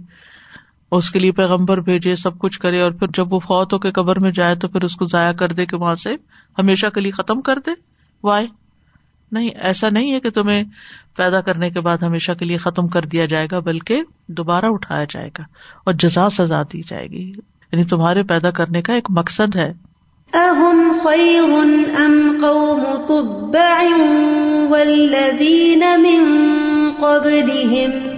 [0.97, 3.91] اس کے لیے پیغمبر بھیجے، سب کچھ کرے اور پھر جب وہ فوت ہو کے
[3.91, 6.17] قبر میں جائے تو پھر اس کو ضائع کر دے کہ وہاں سے
[6.59, 7.71] ہمیشہ کے لیے ختم کر دے۔
[8.25, 8.47] وائے
[9.33, 10.65] نہیں، ایسا نہیں ہے کہ تمہیں
[11.17, 15.05] پیدا کرنے کے بعد ہمیشہ کے لیے ختم کر دیا جائے گا، بلکہ دوبارہ اٹھایا
[15.05, 15.43] جائے گا
[15.85, 17.33] اور جزا سزا دی جائے گی۔
[17.73, 19.73] یعنی تمہارے پیدا کرنے کا ایک مقصد ہے۔
[20.33, 21.43] اہم خیر
[22.01, 23.85] ام قوم تبع
[24.71, 26.39] والذین من
[27.01, 28.12] قبلهم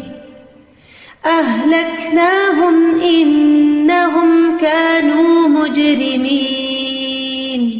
[1.24, 7.78] اہلکناہم انہم كانوا مجرمین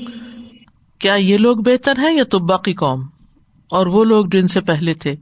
[0.98, 3.02] کیا یہ لوگ بہتر ہیں یا تبا کی قوم؟
[3.70, 5.16] اور وہ لوگ جو ان سے پہلے تھے،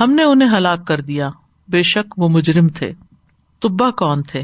[0.00, 1.30] ہم نے انہیں ہلاک کر دیا۔
[1.68, 2.92] بے شک وہ مجرم تھے۔
[3.60, 4.42] تبا کون تھے؟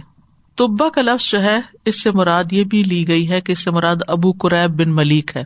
[0.57, 3.65] تبا کا لفظ جو ہے، اس سے مراد یہ بھی لی گئی ہے کہ اس
[3.65, 5.45] سے مراد ابو قریب بن ملیک ہے۔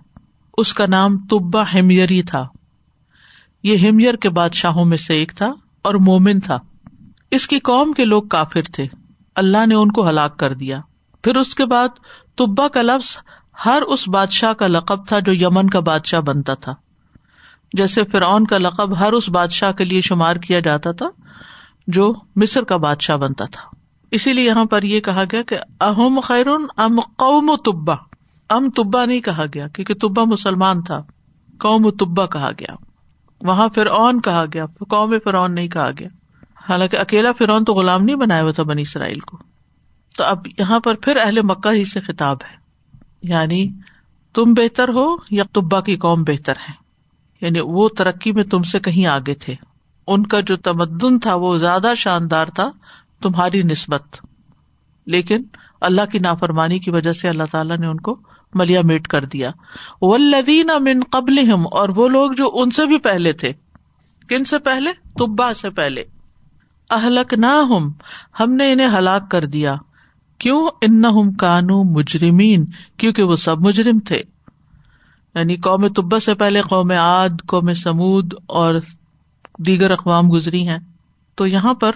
[0.58, 2.46] اس کا نام تبا ہمیری تھا۔
[3.62, 6.58] یہ ہمیر کے بادشاہوں میں سے ایک تھا اور مومن تھا۔
[7.32, 8.86] اس کی قوم کے لوگ کافر تھے۔
[9.34, 10.80] اللہ نے ان کو ہلاک کر دیا۔
[11.24, 11.88] پھر اس کے بعد
[12.36, 13.18] تبا کا لفظ
[13.66, 16.74] ہر اس بادشاہ کا لقب تھا جو یمن کا بادشاہ بنتا تھا۔
[17.72, 21.08] جیسے فرعون کا لقب ہر اس بادشاہ کے لیے شمار کیا جاتا تھا
[21.86, 23.76] جو مصر کا بادشاہ بنتا تھا۔
[24.10, 27.94] اسی لیے یہاں پر یہ کہا گیا کہ اہم خیرون ام قوم و تبا
[28.50, 31.02] ام تبا نہیں کہا گیا کیونکہ تبا مسلمان تھا۔
[31.58, 32.74] قوم و تبا کہا گیا۔
[33.40, 36.08] وہاں فرعون کہا گیا، قوم فرعون نہیں کہا گیا۔
[36.68, 39.38] حالانکہ اکیلا فرعون تو غلام نہیں بنایا ہوا تھا بنی اسرائیل کو۔
[40.16, 42.56] تو اب یہاں پر پھر اہل مکہ ہی سے خطاب ہے۔
[43.22, 43.68] یعنی
[44.34, 46.72] تم بہتر ہو یا تبا کی قوم بہتر ہے۔
[47.40, 49.54] یعنی وہ ترقی میں تم سے کہیں آگے تھے۔
[50.06, 52.70] ان کا جو تمدن تھا وہ زیادہ شاندار تھا،
[53.22, 54.02] تمہاری نسبت۔
[55.06, 55.42] لیکن
[55.80, 58.20] اللہ کی نافرمانی کی وجہ سے اللہ تعالیٰ نے ان کو
[58.54, 59.50] ملیا میٹ کر دیا۔
[60.02, 61.38] وہ لدین امن قبل
[61.72, 63.52] اور وہ لوگ جو ان سے بھی پہلے تھے۔
[64.28, 66.04] کن سے پہلے؟ تبا سے پہلے۔
[66.90, 67.92] اہلک نہ ہم
[68.40, 69.74] ہم نے انہیں ہلاک کر دیا۔
[70.38, 72.64] کیوں؟ ان کانو مجرمین،
[72.96, 74.22] کیونکہ وہ سب مجرم تھے۔
[75.34, 78.74] یعنی قوم طبا سے پہلے قوم عاد، قوم سمود اور
[79.58, 80.78] دیگر اقوام گزری ہیں۔
[81.34, 81.92] تو یہاں پر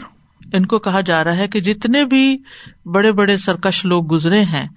[0.52, 2.38] ان کو کہا جا رہا ہے کہ جتنے بھی
[2.84, 4.68] بڑے بڑے سرکش لوگ گزرے ہیں،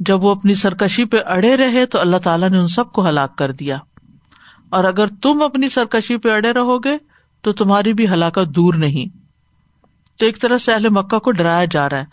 [0.00, 3.38] جب وہ اپنی سرکشی پہ اڑے رہے تو اللہ تعالیٰ نے ان سب کو ہلاک
[3.38, 3.78] کر دیا۔
[4.68, 6.98] اور اگر تم اپنی سرکشی پہ اڑے رہو گے
[7.42, 9.29] تو تمہاری بھی ہلاکت دور نہیں۔
[10.20, 12.04] تو ایک طرح سے اہل مکہ کو ڈرایا جا رہا ہے۔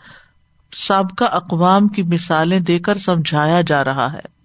[0.76, 4.38] سابقہ اقوام کی مثالیں دے کر سمجھایا جا رہا ہے۔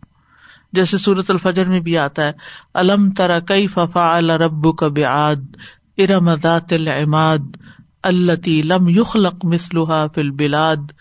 [0.73, 2.31] جیسے سورت الفجر میں بھی آتا ہے،
[2.73, 5.55] الم ترا کئی ففا رب کباد
[5.97, 7.57] ارم ذات العماد
[8.03, 10.91] التی لم یخلق مسلحا فل بلاد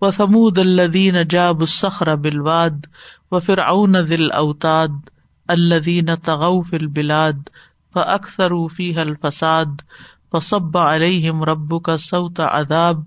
[0.00, 2.86] و سمود الدین جاب الصخر بلواد
[3.30, 4.88] و فرعون دل اوتاد
[5.48, 7.48] الدین تغو فل بلاد
[7.94, 9.82] و اکثر فی الفساد
[10.36, 13.00] و صب علیہم رب کا سعت اداب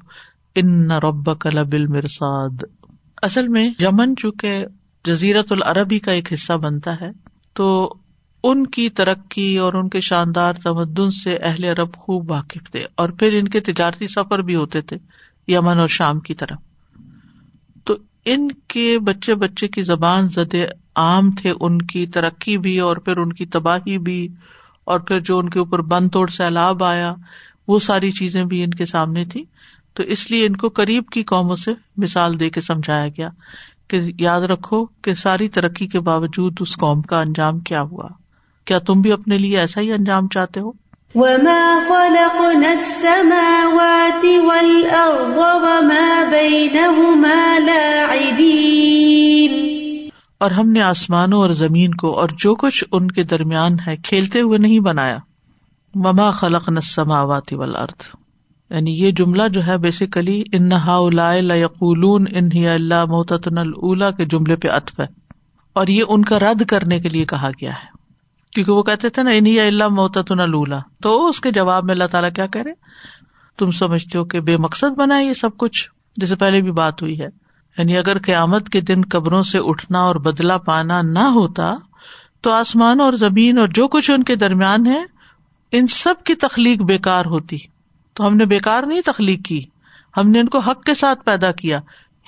[0.56, 2.63] ان رب کلبل مرساد
[3.24, 4.65] اصل میں یمن چونکہ
[5.06, 7.10] جزیرت العربی کا ایک حصہ بنتا ہے،
[7.54, 7.94] تو
[8.44, 13.10] ان کی ترقی اور ان کے شاندار تمدن سے اہل عرب خوب واقف تھے، اور
[13.10, 14.98] پھر ان کے تجارتی سفر بھی ہوتے تھے
[15.48, 16.60] یمن اور شام کی طرف۔
[17.84, 20.56] تو ان کے بچے بچے کی زبان زد
[20.96, 24.28] عام تھے، ان کی ترقی بھی اور پھر ان کی تباہی بھی۔
[24.89, 27.13] اور پھر جو ان کے اوپر بند توڑ سیلاب آیا،
[27.67, 29.43] وہ ساری چیزیں بھی ان کے سامنے تھی
[29.93, 33.30] تو اس لیے ان کو قریب کی قوموں سے مثال دے کے سمجھایا گیا
[33.88, 38.08] کہ یاد رکھو کہ ساری ترقی کے باوجود اس قوم کا انجام کیا ہوا۔
[38.65, 40.71] کیا تم بھی اپنے لیے ایسا ہی انجام چاہتے ہو؟
[50.39, 54.41] اور ہم نے آسمانوں اور زمین کو اور جو کچھ ان کے درمیان ہے کھیلتے
[54.41, 55.17] ہوئے نہیں بنایا۔
[55.95, 58.15] مما خلق نسماواتی ارتھ
[58.69, 64.99] یعنی یہ جملہ جو ہے بیسیکلی ان یقول اللہ محتن اللہ کے جملے پہ اطف
[64.99, 65.06] ہے۔
[65.73, 67.88] اور یہ ان کا رد کرنے کے لیے کہا گیا ہے۔
[68.54, 72.08] کیونکہ وہ کہتے تھے نا انہیں اللہ محتن اللہ تو اس کے جواب میں اللہ
[72.12, 72.71] تعالیٰ کیا کرے
[73.58, 77.21] تم سمجھتے ہو کہ بے مقصد بنا یہ سب کچھ۔ جیسے پہلے بھی بات ہوئی
[77.21, 77.49] ہے۔
[77.80, 81.76] یعنی اگر قیامت کے دن قبروں سے اٹھنا اور بدلا پانا نہ ہوتا،
[82.42, 85.04] تو آسمان اور زمین اور جو کچھ ان کے درمیان ہے،
[85.72, 87.58] ان سب کی تخلیق بےکار ہوتی۔
[88.13, 89.65] تو ہم نے بےکار نہیں تخلیق کی،
[90.18, 91.80] ہم نے ان کو حق کے ساتھ پیدا کیا،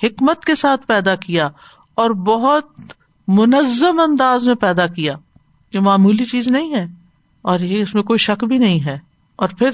[0.02, 1.48] حکمت کے ساتھ پیدا کیا،
[1.94, 2.64] اور بہت
[3.28, 5.12] منظم انداز میں پیدا کیا۔
[5.72, 6.84] جو معمولی چیز نہیں ہے،
[7.42, 8.98] اور یہ اس میں کوئی شک بھی نہیں ہے۔
[9.36, 9.70] اور پھر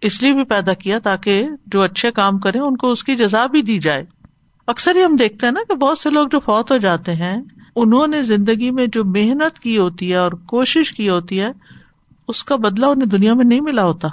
[0.00, 3.46] اس لیے بھی پیدا کیا تاکہ جو اچھے کام کرے ان کو اس کی جزا
[3.46, 4.19] بھی دی جائے۔
[4.70, 7.36] اکثر ہی ہم دیکھتے ہیں نا کہ بہت سے لوگ جو فوت ہو جاتے ہیں،
[7.76, 11.48] انہوں نے زندگی میں جو محنت کی ہوتی ہے اور کوشش کی ہوتی ہے،
[12.28, 14.08] اس کا بدلا انہیں دنیا میں نہیں ملا ہوتا۔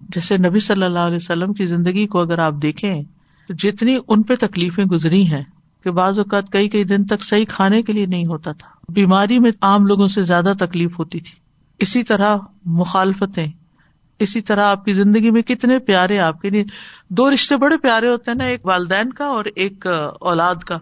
[0.00, 3.02] جیسے نبی صلی اللہ علیہ وسلم کی زندگی کو اگر آپ دیکھیں،
[3.48, 5.44] تو جتنی ان پہ تکلیفیں گزری ہیں
[5.84, 9.38] کہ بعض اوقات کئی کئی دن تک صحیح کھانے کے لیے نہیں ہوتا تھا۔ بیماری
[9.38, 11.38] میں عام لوگوں سے زیادہ تکلیف ہوتی تھی۔
[11.78, 13.46] اسی طرح مخالفتیں۔
[14.18, 16.64] اسی طرح آپ کی زندگی میں کتنے پیارے آپ کے لیے
[17.10, 19.86] دو رشتے بڑے پیارے ہوتے ہیں نا، ایک والدین کا اور ایک
[20.20, 20.78] اولاد کا۔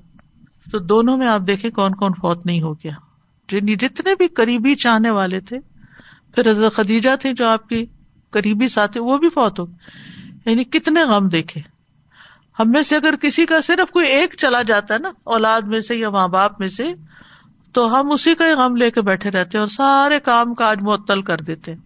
[0.73, 2.93] تو دونوں میں آپ دیکھیں کون کون فوت نہیں ہو گیا۔
[3.53, 5.59] یعنی جتنے بھی قریبی چاہنے والے تھے،
[6.35, 7.87] پھر حضرت خدیجہ تھے جو آپ کی
[8.31, 9.65] قریبی ساتھی وہ بھی فوت ہو
[10.47, 11.61] یعنی کتنے غم دیکھے۔
[12.59, 15.81] ہم میں سے اگر کسی کا صرف کوئی ایک چلا جاتا ہے نا، اولاد میں
[15.81, 16.95] سے یا ماں باپ میں سے،
[17.73, 20.83] تو ہم اسی کا ہی غم لے کے بیٹھے رہتے ہیں اور سارے کام کاج
[20.83, 21.86] معطل کر دیتے ہیں۔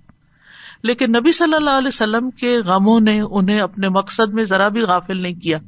[0.82, 4.80] لیکن نبی صلی اللہ علیہ وسلم کے غموں نے انہیں اپنے مقصد میں ذرا بھی
[4.80, 5.58] غافل نہیں کیا۔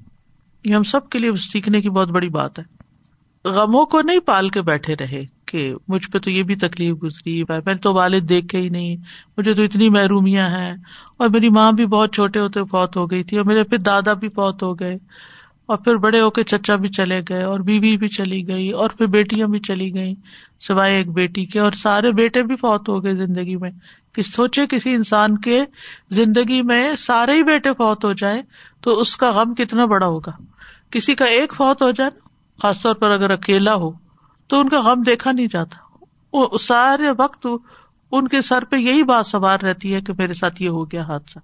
[0.64, 2.82] یہ ہم سب کے لیے سیکھنے کی بہت بڑی بات ہے۔
[3.44, 7.42] غموں کو نہیں پال کے بیٹھے رہے کہ مجھ پہ تو یہ بھی تکلیف گزری،
[7.42, 8.96] میں تو والد دیکھے ہی نہیں،
[9.36, 10.74] مجھے تو اتنی محرومیاں ہیں۔
[11.16, 14.12] اور میری ماں بھی بہت چھوٹے ہوتے فوت ہو گئی تھی اور میرے پھر دادا
[14.12, 14.98] بھی فوت ہو گئے۔
[15.66, 18.90] اور پھر بڑے ہو کے چچا بھی چلے گئے اور بیوی بھی چلی گئی اور
[18.90, 20.14] پھر بیٹیاں بھی چلی گئی
[20.60, 23.70] سوائے ایک بیٹی کے، اور سارے بیٹے بھی فوت ہو گئے زندگی میں۔
[24.14, 25.64] کہ سوچے کسی انسان کے
[26.10, 28.42] زندگی میں سارے ہی بیٹے فوت ہو جائے
[28.80, 30.30] تو اس کا غم کتنا بڑا ہوگا۔
[30.90, 32.28] کسی کا ایک فوت ہو جائے نا
[32.62, 33.90] خاص طور پر اگر اکیلا ہو،
[34.46, 37.46] تو ان کا غم دیکھا نہیں جاتا۔ وہ سارے وقت
[38.12, 41.02] ان کے سر پہ یہی بات سوار رہتی ہے کہ میرے ساتھ یہ ہو گیا
[41.02, 41.38] حادثہ۔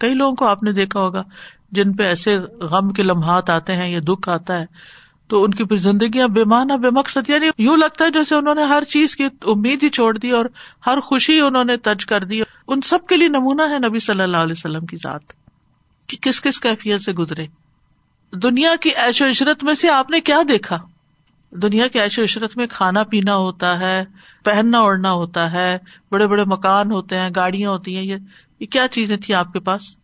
[0.00, 1.22] کئی لوگوں کو آپ نے دیکھا ہوگا
[1.70, 4.66] جن پہ ایسے غم کے لمحات آتے ہیں یا دکھ آتا ہے،
[5.28, 8.54] تو ان کی پھر زندگیاں بے معنی، بے مقصد یعنی یوں لگتا ہے جیسے انہوں
[8.54, 10.44] نے ہر چیز کی امید ہی چھوڑ دی اور
[10.86, 14.22] ہر خوشی انہوں نے تج کر دی۔ ان سب کے لیے نمونہ ہے نبی صلی
[14.22, 15.20] اللہ علیہ وسلم کی ذات۔
[16.08, 17.46] کہ کس کس کیفیت سے گزرے؟
[18.32, 20.78] دنیا کی ایش و عشرت میں سے آپ نے کیا دیکھا؟
[21.50, 24.04] دنیا کی ایش و عشرت میں کھانا پینا ہوتا ہے،
[24.44, 25.78] پہننا اوڑھنا ہوتا ہے،
[26.10, 28.18] بڑے بڑے مکان ہوتے ہیں، گاڑیاں ہوتی ہیں،
[28.60, 29.96] یہ کیا چیزیں تھی آپ کے پاس؟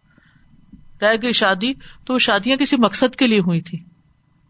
[1.02, 3.78] رہ گئی شادی، تو وہ شادیاں کسی مقصد کے لیے ہوئی تھی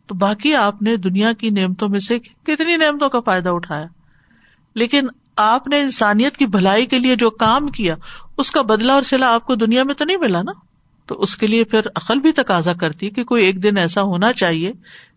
[0.07, 3.87] تو باقی آپ نے دنیا کی نعمتوں میں سے کتنی نعمتوں کا فائدہ اٹھایا؟
[4.75, 7.97] لیکن آپ نے انسانیت کی بھلائی کے لیے جو کام کیا،
[8.39, 10.53] اس کا بدلا اور سلا آپ کو دنیا میں تو نہیں ملا نا؟
[11.07, 14.33] تو اس کے لیے پھر عقل بھی تقاضا کرتی کہ کوئی ایک دن ایسا ہونا
[14.33, 14.73] چاہیے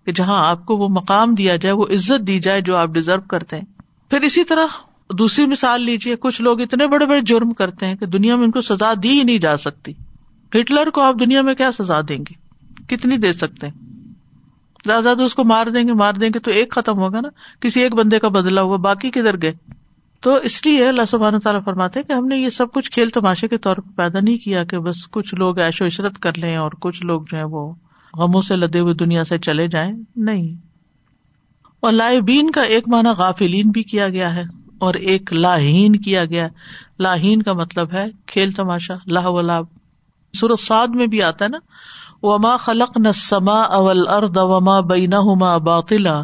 [0.05, 3.21] کہ جہاں آپ کو وہ مقام دیا جائے، وہ عزت دی جائے جو آپ ڈیزرو
[3.21, 3.65] کرتے ہیں۔
[4.09, 4.65] پھر اسی طرح
[5.13, 8.51] دوسری مثال لیجیے کچھ لوگ اتنے بڑے بڑے جرم کرتے ہیں کہ دنیا میں ان
[8.51, 9.93] کو سزا دی ہی نہیں جا سکتی۔
[10.55, 12.47] ہٹلر کو آپ دنیا میں کیا سزا دیں گے؟
[12.87, 13.87] کتنی دے سکتے ہیں؟
[14.85, 17.27] زیادہ زیادہ اس کو مار دیں گے، مار دیں گے تو ایک ختم ہوگا نا۔
[17.59, 19.53] کسی ایک بندے کا بدلا ہوا، باقی کدھر گئے؟
[20.19, 23.47] تو اس لیے اللہ سبحانہ تعالیٰ فرماتے کہ ہم نے یہ سب کچھ کھیل تماشے
[23.47, 26.55] کے طور پر پیدا نہیں کیا کہ بس کچھ لوگ ایش و عشرت کر لیں
[26.55, 27.73] اور کچھ لوگ جو ہے وہ
[28.13, 30.55] غموں سے لدے ہوئے دنیا سے چلے جائیں۔ نہیں۔
[31.79, 34.43] اور لائبین کا ایک معنی غافلین بھی کیا گیا ہے
[34.77, 36.47] اور ایک لاہین کیا گیا۔
[36.99, 39.65] لاہین کا مطلب ہے کھیل تماشا لاہ و لاب
[40.37, 41.57] سورت سعد میں بھی آتا ہے نا،
[42.21, 46.23] وما خلق نہ سما اول ارد وما بینا ہما باطلا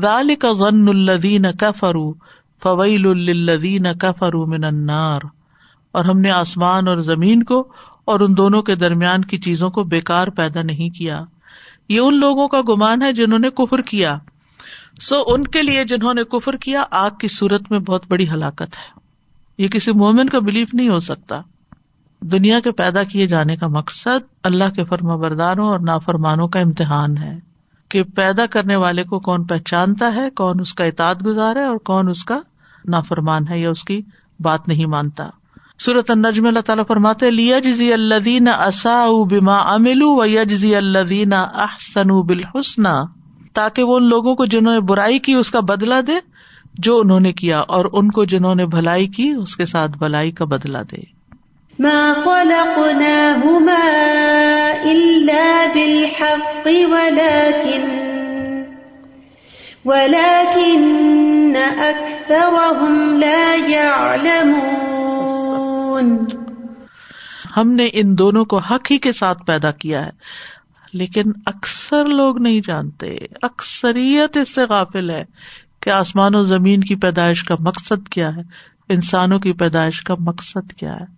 [0.00, 2.12] ذال کا ضن الدین کفرو
[2.62, 5.20] فویل الدین کفرو من النار۔
[5.92, 7.68] اور ہم نے آسمان اور زمین کو
[8.04, 11.24] اور ان دونوں کے درمیان کی چیزوں کو بےکار پیدا نہیں کیا۔
[11.88, 14.18] یہ ان لوگوں کا گمان ہے جنہوں نے کفر کیا۔
[15.00, 18.62] سو ان کے لیے جنہوں نے کفر کیا، آگ کی صورت میں بہت بڑی ہلاکت
[18.62, 19.00] ہے۔
[19.58, 21.36] یہ کسی مومن کا بلیف نہیں ہو سکتا۔
[22.32, 27.16] دنیا کے پیدا کیے جانے کا مقصد اللہ کے فرما برداروں اور نافرمانوں کا امتحان
[27.16, 27.38] ہے
[27.88, 31.76] کہ پیدا کرنے والے کو کون پہچانتا ہے، کون اس کا اطاعت گزار ہے اور
[31.76, 32.38] کون اس کا
[32.84, 34.00] نافرمان ہے یا اس کی
[34.40, 35.28] بات نہیں مانتا۔
[35.84, 42.20] صورت النجم اللہ تعالیٰ فرماتے لیا جزی اللہ اصا بما امل و یجزی اللہ احسن
[42.26, 42.82] بالحسن
[43.52, 46.12] تاکہ وہ ان لوگوں کو جنہوں نے برائی کی اس کا بدلا دے
[46.74, 50.30] جو انہوں نے کیا اور ان کو جنہوں نے بھلائی کی اس کے ساتھ بھلائی
[50.30, 51.15] کا بدلا دے۔
[51.78, 53.76] ما خلقناهما
[54.84, 57.82] إلا بالحق ولكن
[59.84, 66.26] ولكن أكثرهم لا يعلمون.
[67.56, 70.10] ہم نے ان دونوں کو حق ہی کے ساتھ پیدا کیا ہے،
[70.92, 75.24] لیکن اکثر لوگ نہیں جانتے، اکثریت اس سے غافل ہے
[75.80, 78.42] کہ آسمان و زمین کی پیدائش کا مقصد کیا ہے،
[78.88, 81.15] انسانوں کی پیدائش کا مقصد کیا ہے۔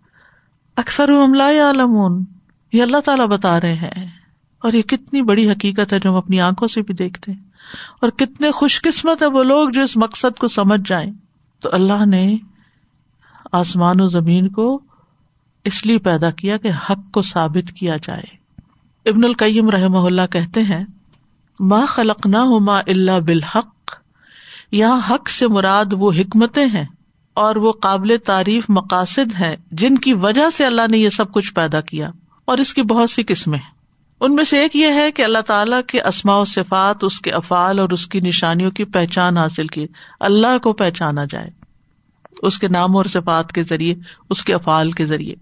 [0.78, 2.24] اکثر عالمون
[2.72, 4.06] یہ اللہ تعالیٰ بتا رہے ہیں۔
[4.58, 7.42] اور یہ کتنی بڑی حقیقت ہے جو ہم اپنی آنکھوں سے بھی دیکھتے ہیں۔
[8.00, 11.12] اور کتنے خوش قسمت ہے وہ لوگ جو اس مقصد کو سمجھ جائیں۔
[11.60, 12.36] تو اللہ نے
[13.52, 14.80] آسمان و زمین کو
[15.64, 18.24] اس لیے پیدا کیا کہ حق کو ثابت کیا جائے۔
[19.10, 20.84] ابن القیم رحم اللہ کہتے ہیں،
[21.60, 23.94] ما خلق نہ ہو ما اللہ بالحق،
[24.72, 26.84] یہاں حق سے مراد وہ حکمتیں ہیں۔
[27.38, 31.54] اور وہ قابل تعریف مقاصد ہیں جن کی وجہ سے اللہ نے یہ سب کچھ
[31.54, 32.10] پیدا کیا
[32.44, 33.58] اور اس کی بہت سی قسمیں
[34.20, 37.30] ان میں سے ایک یہ ہے کہ اللہ تعالیٰ کے اسماء و صفات، اس کے
[37.30, 39.86] افعال اور اس کی نشانیوں کی پہچان حاصل کی،
[40.20, 41.50] اللہ کو پہچانا جائے۔
[42.42, 43.94] اس کے نام اور صفات کے ذریعے،
[44.30, 45.34] اس کے افعال کے ذریعے۔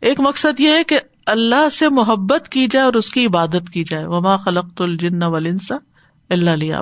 [0.00, 3.84] ایک مقصد یہ ہے کہ اللہ سے محبت کی جائے اور اس کی عبادت کی
[3.84, 5.76] جائے۔ وما خلق الجن ولنسا
[6.30, 6.74] اللہ علیہ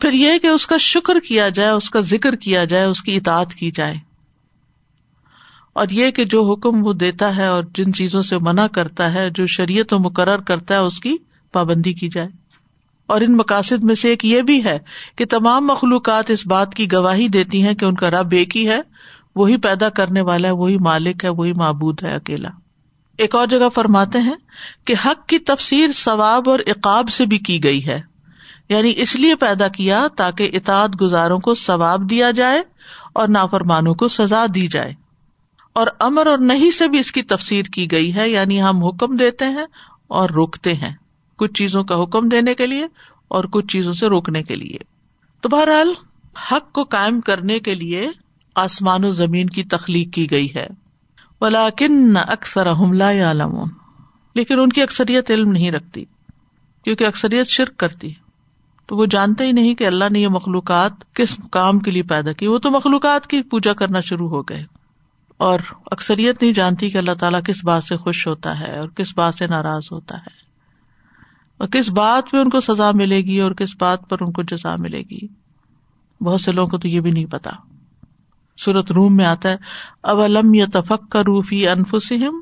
[0.00, 3.16] پھر یہ کہ اس کا شکر کیا جائے، اس کا ذکر کیا جائے، اس کی
[3.16, 3.94] اطاعت کی جائے۔
[5.72, 9.30] اور یہ کہ جو حکم وہ دیتا ہے اور جن چیزوں سے منع کرتا ہے،
[9.30, 11.16] جو شریعت و مقرر کرتا ہے، اس کی
[11.52, 12.28] پابندی کی جائے۔
[13.06, 14.78] اور ان مقاصد میں سے ایک یہ بھی ہے
[15.16, 18.68] کہ تمام مخلوقات اس بات کی گواہی دیتی ہیں کہ ان کا رب ایک ہی
[18.68, 18.80] ہے،
[19.36, 22.48] وہی پیدا کرنے والا ہے، وہی مالک ہے، وہی معبود ہے، اکیلا۔
[23.18, 24.34] ایک اور جگہ فرماتے ہیں
[24.84, 28.00] کہ حق کی تفسیر ثواب اور اقاب سے بھی کی گئی ہے۔
[28.68, 32.62] یعنی اس لیے پیدا کیا تاکہ اطاعت گزاروں کو ثواب دیا جائے
[33.12, 34.92] اور نافرمانوں کو سزا دی جائے۔
[35.72, 39.16] اور امر اور نہیں سے بھی اس کی تفسیر کی گئی ہے یعنی ہم حکم
[39.16, 39.66] دیتے ہیں
[40.06, 40.92] اور روکتے ہیں۔
[41.36, 42.86] کچھ چیزوں کا حکم دینے کے لیے
[43.28, 44.78] اور کچھ چیزوں سے روکنے کے لیے۔
[45.40, 45.92] تو بہرحال،
[46.52, 48.08] حق کو قائم کرنے کے لیے
[48.54, 50.66] آسمان و زمین کی تخلیق کی گئی ہے۔
[51.40, 53.56] ولاکن اکثر حملہ عالم
[54.34, 56.04] لیکن ان کی اکثریت علم نہیں رکھتی،
[56.84, 58.14] کیونکہ اکثریت شرک کرتی۔
[58.88, 62.32] تو وہ جانتے ہی نہیں کہ اللہ نے یہ مخلوقات کس کام کے لیے پیدا
[62.32, 64.64] کی۔ وہ تو مخلوقات کی پوجا کرنا شروع ہو گئے۔
[65.36, 65.58] اور
[65.90, 69.34] اکثریت نہیں جانتی کہ اللہ تعالیٰ کس بات سے خوش ہوتا ہے اور کس بات
[69.34, 70.48] سے ناراض ہوتا ہے۔
[71.58, 74.42] اور کس بات پہ ان کو سزا ملے گی اور کس بات پر ان کو
[74.42, 75.26] جزا ملے گی۔
[76.20, 77.50] بہت سے لوگوں کو تو یہ بھی نہیں پتا۔
[78.56, 79.56] سورت روم میں آتا ہے
[80.02, 82.40] اب علم یا تفک کا روفی انفسم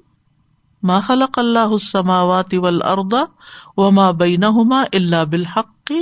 [0.82, 3.14] ما خلق اللہ السماوات والارض
[3.76, 5.92] وما بینہما الا بالحق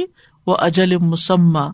[0.46, 1.68] و اجل مسمى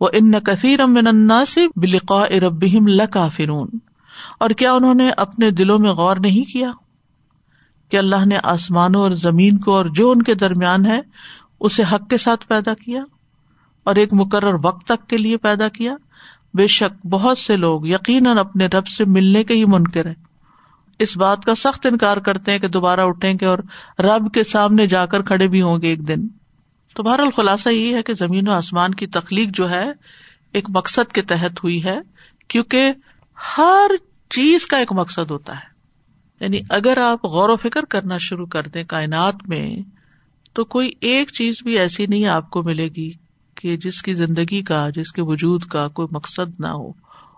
[0.00, 3.68] وان كثيرا من الناس بلقاء ربهم لكافرون۔
[4.40, 6.70] اور کیا انہوں نے اپنے دلوں میں غور نہیں کیا؟
[7.88, 11.00] کہ اللہ نے آسمانوں اور زمین کو اور جو ان کے درمیان ہے،
[11.60, 13.02] اسے حق کے ساتھ پیدا کیا،
[13.84, 15.96] اور ایک مقرر وقت تک کے لیے پیدا کیا۔
[16.54, 20.14] بے شک بہت سے لوگ یقیناً اپنے رب سے ملنے کے ہی منکر ہیں۔
[20.98, 23.58] اس بات کا سخت انکار کرتے ہیں کہ دوبارہ اٹھیں گے اور
[23.98, 26.37] رب کے سامنے جا کر کھڑے بھی ہوں گے ایک دن۔
[26.94, 29.90] تو بہرحال خلاصہ یہ ہے کہ زمین و آسمان کی تخلیق جو ہے
[30.52, 31.98] ایک مقصد کے تحت ہوئی ہے،
[32.48, 32.92] کیونکہ
[33.58, 33.90] ہر
[34.30, 35.78] چیز کا ایک مقصد ہوتا ہے۔
[36.40, 39.76] یعنی اگر آپ غور و فکر کرنا شروع کر دیں کائنات میں،
[40.52, 43.12] تو کوئی ایک چیز بھی ایسی نہیں آپ کو ملے گی
[43.54, 46.88] کہ جس کی زندگی کا، جس کے وجود کا کوئی مقصد نہ ہو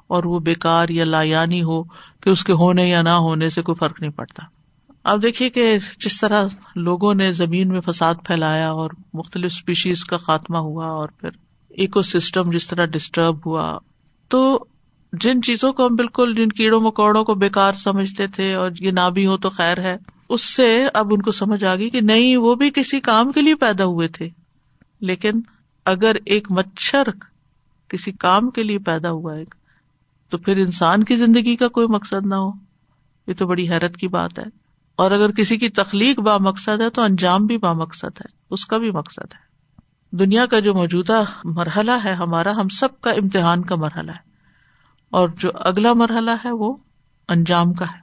[0.07, 1.83] اور وہ بےکار یا لایانی ہو
[2.23, 4.60] کہ اس کے ہونے یا نہ ہونے سے کوئی فرق نہیں پڑتا۔
[5.05, 10.17] اب دیکھیے کہ جس طرح لوگوں نے زمین میں فساد پھیلایا اور مختلف اسپیشیز کا
[10.17, 11.29] خاتمہ ہوا اور پھر
[11.69, 13.79] ایکو سسٹم جس طرح ڈسٹرب ہوا،
[14.29, 14.65] تو
[15.13, 19.11] جن چیزوں کو ہم بالکل، جن کیڑوں مکوڑوں کو بےکار سمجھتے تھے اور یہ نہ
[19.11, 19.97] بھی ہو تو خیر ہے،
[20.29, 23.43] اس سے اب ان کو سمجھ آ گئی کہ نہیں، وہ بھی کسی کام کے
[23.43, 24.29] لیے پیدا ہوئے تھے۔
[25.01, 25.31] لیکن
[25.85, 27.03] اگر ایک مچھر
[27.89, 29.45] کسی کام کے لیے پیدا ہوا ہے،
[30.29, 32.51] تو پھر انسان کی زندگی کا کوئی مقصد نہ ہو۔
[33.27, 34.60] یہ تو بڑی حیرت کی بات ہے۔
[35.01, 38.67] اور اگر کسی کی تخلیق با مقصد ہے تو انجام بھی با مقصد ہے، اس
[38.67, 39.51] کا بھی مقصد ہے۔
[40.17, 44.31] دنیا کا جو موجودہ مرحلہ ہے، ہمارا، ہم سب کا امتحان کا مرحلہ ہے۔
[45.11, 46.77] اور جو اگلا مرحلہ ہے، وہ
[47.29, 47.99] انجام کا ہے۔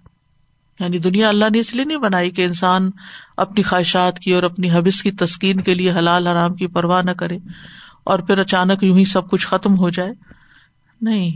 [0.80, 2.92] یعنی دنیا اللہ نے اس لیے نہیں بنائی کہ انسان
[3.38, 7.12] اپنی خواہشات کی اور اپنی حبث کی تسکین کے لیے حلال حرام کی پرواہ نہ
[7.12, 7.38] کرے
[8.04, 10.12] اور پھر اچانک یوں ہی سب کچھ ختم ہو جائے۔
[11.02, 11.32] نہیں۔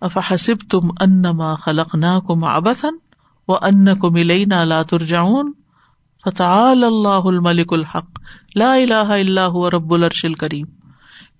[0.00, 3.11] اف حسب تم ان ما خلق نہ کم ابسن
[3.48, 5.52] ان کو ملئی نہ لاتر جاؤن
[6.24, 8.20] فتح اللہ الملک الحق
[8.56, 10.66] لا الہ اللہ رب الرشل کریم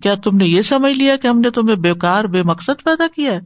[0.03, 3.31] کیا تم نے یہ سمجھ لیا کہ ہم نے تمہیں بےکار بے مقصد پیدا کیا
[3.31, 3.39] ہے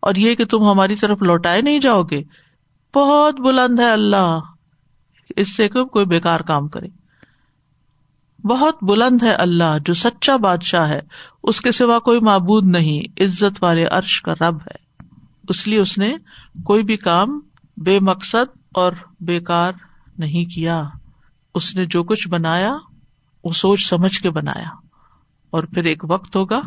[0.00, 2.22] اور یہ کہ تم ہماری طرف لوٹائے نہیں جاؤ گے؟
[2.94, 4.38] بہت بلند ہے اللہ۔
[5.36, 6.86] اس سے کوئی بےکار کام کرے؟
[8.46, 11.00] بہت بلند ہے اللہ جو سچا بادشاہ ہے۔
[11.42, 15.06] اس کے سوا کوئی معبود نہیں، عزت والے عرش کا رب ہے۔
[15.48, 16.16] اس لیے اس نے
[16.64, 17.40] کوئی بھی کام
[17.76, 19.72] بے مقصد اور بےکار
[20.18, 20.82] نہیں کیا۔
[21.54, 22.76] اس نے جو کچھ بنایا،
[23.44, 24.68] وہ سوچ سمجھ کے بنایا۔
[25.50, 26.60] اور پھر ایک وقت ہوگا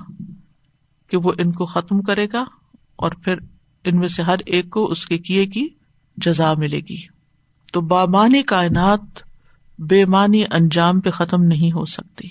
[1.10, 2.43] کہ وہ ان کو ختم کرے گا
[2.95, 3.36] اور پھر
[3.84, 5.68] ان میں سے ہر ایک کو اس کے کیے کی
[6.18, 7.01] جزا ملے گی۔
[7.74, 8.99] تو بامانی کائنات
[9.80, 12.28] بے معنی انجام پہ ختم نہیں ہو سکتی۔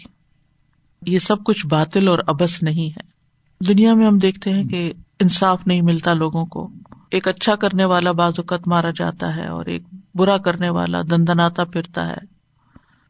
[1.07, 3.17] یہ سب کچھ باطل اور ابس نہیں ہے۔
[3.67, 6.71] دنیا میں ہم دیکھتے ہیں کہ انصاف نہیں ملتا لوگوں کو۔
[7.17, 9.83] ایک اچھا کرنے والا بعض اوقات مارا جاتا ہے اور ایک
[10.15, 12.37] برا کرنے والا دندناتا پھرتا ہے۔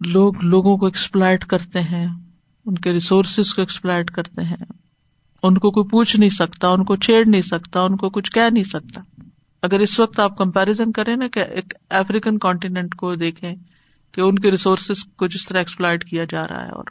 [0.01, 2.07] لوگ لوگوں کو ایکسپلائٹ کرتے ہیں،
[2.67, 4.57] ان کے ریسورسز کو ایکسپلائٹ کرتے ہیں۔
[5.43, 8.51] ان کو کوئی پوچھ نہیں سکتا، ان کو چھیڑ نہیں سکتا، ان کو کچھ کہہ
[8.53, 9.01] نہیں سکتا۔
[9.63, 13.55] اگر اس وقت آپ کمپیرزن کریں نا کہ ایک افریقن کانٹینٹ کو دیکھیں
[14.13, 16.85] کہ ان کے ریسورسز کو جس طرح ایکسپلائٹ کیا جا رہا ہے اور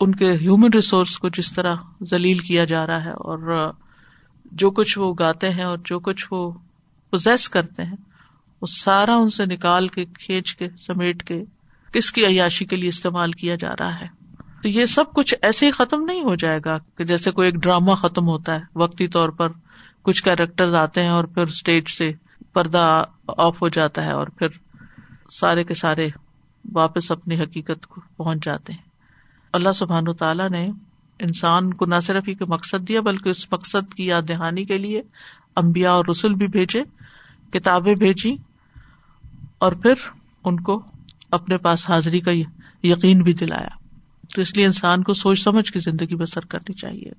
[0.00, 1.74] ان کے ہیومن ریسورس کو جس طرح
[2.10, 3.70] ذلیل کیا جا رہا ہے اور
[4.54, 6.52] جو کچھ وہ گاتے ہیں اور جو کچھ وہ
[7.10, 7.96] پوزیس کرتے ہیں،
[8.62, 11.44] وہ سارا ان سے نکال کے، کھینچ کے، سمیٹ کے
[11.92, 14.06] کس کی عیاشی کے لیے استعمال کیا جا رہا ہے؟
[14.62, 17.54] تو یہ سب کچھ ایسے ہی ختم نہیں ہو جائے گا کہ جیسے کوئی ایک
[17.54, 19.48] ڈرامہ ختم ہوتا ہے۔ وقتی طور پر
[20.02, 22.12] کچھ کیریکٹر آتے ہیں اور پھر اسٹیج سے
[22.52, 24.48] پردہ آف ہو جاتا ہے اور پھر
[25.30, 26.08] سارے کے سارے
[26.72, 28.82] واپس اپنی حقیقت کو پہنچ جاتے ہیں۔
[29.52, 30.68] اللہ سبحان تعالیٰ نے
[31.18, 35.02] انسان کو نہ صرف ہی مقصد دیا بلکہ اس مقصد کی یاد دہانی کے لیے
[35.56, 36.82] امبیا اور رسول بھی بھیجے
[37.52, 38.36] کتابیں بھیجی
[39.58, 39.94] اور پھر
[40.44, 40.82] ان کو
[41.30, 42.30] اپنے پاس حاضری کا
[42.82, 43.68] یقین بھی دلایا۔
[44.34, 47.12] تو اس لیے انسان کو سوچ سمجھ کی زندگی بسر کرنی چاہیے۔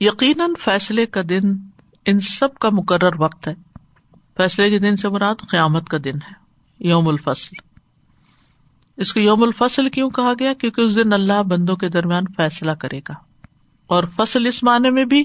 [0.00, 1.56] یقیناً فیصلے کا دن
[2.06, 3.63] ان سب کا مقرر وقت ہے۔
[4.36, 6.32] فیصلے کے دن سے مراد قیامت کا دن ہے،
[6.88, 7.56] یوم الفصل۔
[8.96, 12.72] اس کو یوم الفصل کیوں کہا گیا؟ کیونکہ اس دن اللہ بندوں کے درمیان فیصلہ
[12.72, 13.14] کرے گا۔
[13.86, 15.24] اور فصل اس معنی میں بھی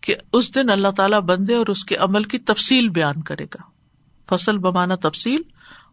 [0.00, 3.62] کہ اس دن اللہ تعالیٰ بندے اور اس کے عمل کی تفصیل بیان کرے گا۔
[4.28, 5.42] فصل بمانا تفصیل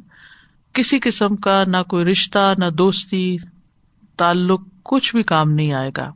[0.72, 3.36] کسی قسم کا نہ کوئی رشتہ، نہ دوستی
[4.20, 6.10] تعلق کچھ بھی کام نہیں آئے گا۔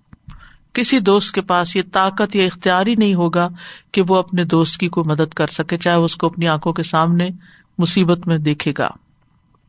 [0.73, 3.49] کسی دوست کے پاس یہ طاقت یا اختیار ہی نہیں ہوگا
[3.93, 6.83] کہ وہ اپنے دوست کی کوئی مدد کر سکے، چاہے اس کو اپنی آنکھوں کے
[6.83, 7.29] سامنے
[7.79, 8.89] مصیبت میں دیکھے گا۔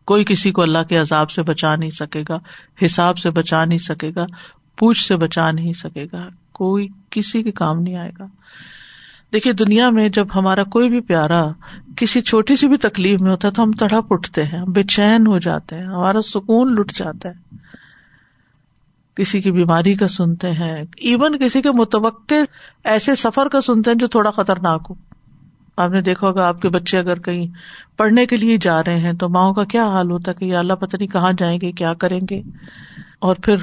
[0.06, 2.40] کوئی کسی کو اللہ کے عذاب سے بچا نہیں سکے گا،
[2.86, 4.26] حساب سے بچا نہیں سکے گا،
[4.78, 8.26] پوچھ سے بچا نہیں سکے گا۔ کوئی کسی کے کام نہیں آئے گا۔
[9.34, 11.44] دیکھیے، دنیا میں جب ہمارا کوئی بھی پیارا
[11.96, 15.28] کسی چھوٹی سی بھی تکلیف میں ہوتا ہے تو ہم تڑپ اٹھتے ہیں بے چین
[15.28, 17.65] ہو جاتے ہیں، ہمارا سکون لٹ جاتا ہے۔
[19.16, 22.34] کسی کی بیماری کا سنتے ہیں ایون کسی کے متوقع
[22.84, 24.96] ایسے سفر کا سنتے ہیں جو تھوڑا خطرناک ہو۔
[25.78, 27.48] آپ نے دیکھا ہوگا، آپ کے بچے اگر کہیں
[27.98, 30.74] پڑھنے کے لیے جا رہے ہیں تو ماؤں کا کیا حال ہوتا ہے کہ اللہ
[30.74, 32.42] پتہ نہیں کہاں جائیں گے، کیا کریں گے؟
[33.20, 33.56] اور پھر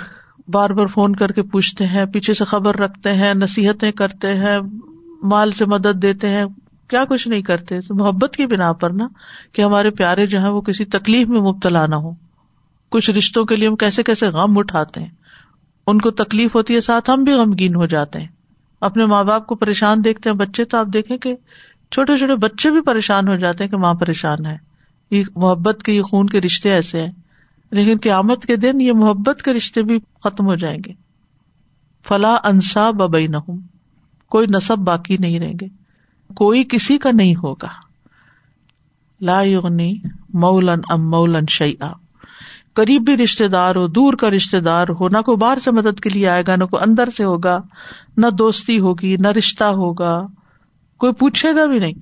[0.49, 4.59] بار بار فون کر کے پوچھتے ہیں، پیچھے سے خبر رکھتے ہیں، نصیحتیں کرتے ہیں،
[5.23, 6.45] مال سے مدد دیتے ہیں۔
[6.89, 9.09] کیا کچھ نہیں کرتے محبت کی بنا پر نا
[9.53, 12.11] کہ ہمارے پیارے جو ہیں وہ کسی تکلیف میں مبتلا نہ ہو
[12.89, 15.22] کچھ رشتوں کے لیے ہم کیسے کیسے غم اٹھاتے ہیں۔
[15.87, 18.27] ان کو تکلیف ہوتی ہے، ساتھ ہم بھی غمگین ہو جاتے ہیں۔
[18.81, 21.37] اپنے ماں باپ کو پریشان دیکھتے ہیں بچے، تو آپ دیکھیں کہ
[21.91, 24.57] چھوٹے چھوٹے بچے بھی پریشان ہو جاتے ہیں کہ ماں پریشان ہے۔
[25.11, 27.13] یہ محبت کے، یہ خون کے رشتے ایسے ہیں۔
[27.71, 30.93] لیکن قیامت کے دن یہ محبت کے رشتے بھی ختم ہو جائیں گے۔
[32.09, 33.37] فلاں انصا ببئی نہ
[34.29, 35.67] کوئی نصب باقی نہیں رہیں گے۔
[36.35, 37.69] کوئی کسی کا نہیں ہوگا۔
[39.21, 39.97] لا یغنی
[40.35, 41.93] مولن ام مولن شعیٰ
[42.75, 46.11] قریبی رشتے دار ہو، دور کا رشتے دار ہو، نہ کوئی باہر سے مدد کے
[46.11, 47.59] لیے آئے گا، نہ کوئی اندر سے ہوگا،
[48.17, 50.27] نہ دوستی ہوگی، نہ رشتہ ہوگا،
[50.99, 51.93] کوئی پوچھے گا بھی نہیں۔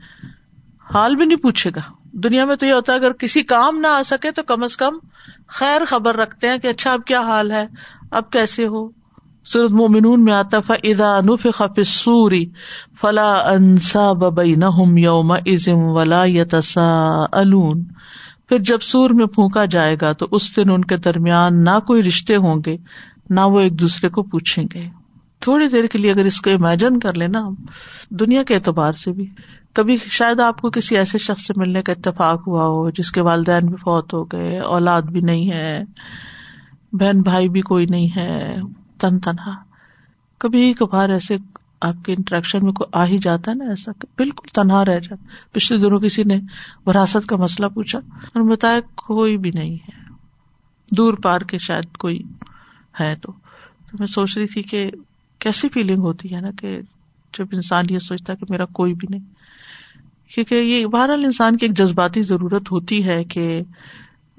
[0.95, 1.81] حال بھی نہیں پوچھے گا۔
[2.13, 4.77] دنیا میں تو یہ ہوتا ہے، اگر کسی کام نہ آ سکے تو کم از
[4.77, 4.99] کم
[5.47, 7.67] خیر خبر رکھتے ہیں کہ اچھا اب کیا حال ہے؟
[8.11, 8.89] اب کیسے ہو؟
[9.45, 12.45] سورت مومنون میں آتا فا نفخ فی الصوری
[13.01, 17.85] فلا انصاب بینہم یوم ازم ولا یتساءلون
[18.51, 22.03] پھر جب سور میں پھونکا جائے گا تو اس دن ان کے درمیان نہ کوئی
[22.03, 22.77] رشتے ہوں گے،
[23.31, 24.85] نہ وہ ایک دوسرے کو پوچھیں گے۔
[25.41, 27.49] تھوڑی دیر کے لیے اگر اس کو امیجن کر لینا
[28.11, 29.27] دنیا کے اعتبار سے بھی۔
[29.73, 33.21] کبھی شاید آپ کو کسی ایسے شخص سے ملنے کا اتفاق ہوا ہو جس کے
[33.21, 35.85] والدین بھی فوت ہو گئے، اولاد بھی نہیں ہے،
[36.93, 38.57] بہن بھائی بھی کوئی نہیں ہے،
[39.01, 39.55] تن تنہا۔
[40.39, 41.37] کبھی کبھار ایسے
[41.81, 45.25] آپ کے انٹریکشن میں کوئی آ ہی جاتا ہے نا ایسا بالکل تنہا رہ جاتا
[45.53, 46.41] پچھلے دنوں کسی نے
[46.87, 50.15] وراثت کا مسئلہ پوچھا اور بتایا کوئی بھی نہیں ہے۔
[50.97, 52.23] دور پار کے شاید کوئی
[53.01, 53.33] ہے تو۔
[53.99, 54.91] میں سوچ رہی تھی کہ
[55.39, 56.81] کیسی فیلنگ ہوتی ہے نا کہ
[57.39, 59.21] جب انسان یہ سوچتا کہ میرا کوئی بھی نہیں۔
[60.35, 63.63] کیونکہ یہ بہرحال انسان کی ایک جذباتی ضرورت ہوتی ہے کہ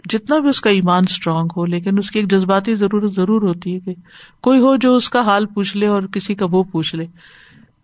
[0.09, 3.73] جتنا بھی اس کا ایمان اسٹرانگ ہو، لیکن اس کی ایک جذباتی ضرورت ضرور ہوتی
[3.73, 3.93] ہے کہ
[4.41, 7.05] کوئی ہو جو اس کا حال پوچھ لے اور کسی کا وہ پوچھ لے،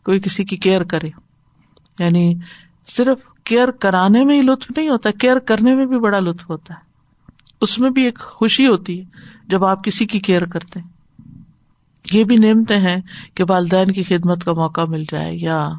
[0.05, 1.09] کوئی کسی کی کیئر کرے۔
[1.99, 2.33] یعنی
[2.87, 6.73] صرف کیئر کرانے میں ہی لطف نہیں ہوتا، کیئر کرنے میں بھی بڑا لطف ہوتا
[6.73, 6.79] ہے۔
[7.61, 9.05] اس میں بھی ایک خوشی ہوتی ہے
[9.47, 10.87] جب آپ کسی کی کیئر کرتے ہیں۔
[12.11, 13.01] یہ بھی نعمتیں ہیں
[13.33, 15.69] کہ والدین کی خدمت کا موقع مل جائے، یا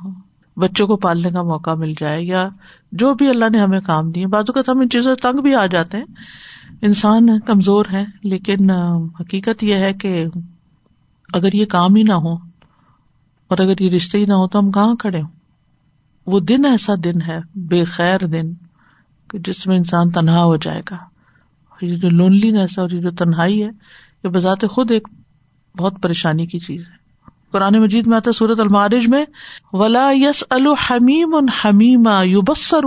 [0.58, 2.48] بچوں کو پالنے کا موقع مل جائے یا
[2.92, 5.54] جو بھی اللہ نے ہمیں کام دیے بازو کا ہم ان چیزوں سے تنگ بھی
[5.54, 6.04] آ جاتے ہیں۔
[6.82, 8.70] انسان کمزور ہے، لیکن
[9.20, 10.24] حقیقت یہ ہے کہ
[11.32, 12.32] اگر یہ کام ہی نہ ہو
[13.48, 15.28] اور اگر یہ رشتے ہی نہ ہو تو ہم کہاں کھڑے ہوں؟
[16.26, 18.52] وہ دن ایسا دن ہے، بے خیر دن
[19.34, 20.96] جس میں انسان تنہا ہو جائے گا۔
[21.82, 23.68] یہ جو لونلینس اور یہ جو تنہائی ہے،
[24.24, 25.08] یہ بذات خود ایک
[25.78, 26.97] بہت پریشانی کی چیز ہے۔
[27.52, 29.24] قرآن مجید میں آتا سورت المارج میں،
[29.72, 32.84] ولا یس الحمیم ان حمیما یو بسر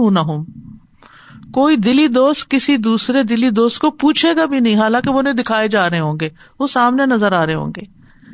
[1.53, 5.34] کوئی دلی دوست کسی دوسرے دلی دوست کو پوچھے گا بھی نہیں، حالانکہ وہ انہیں
[5.34, 7.82] دکھائے جا رہے ہوں گے، وہ سامنے نظر آ رہے ہوں گے۔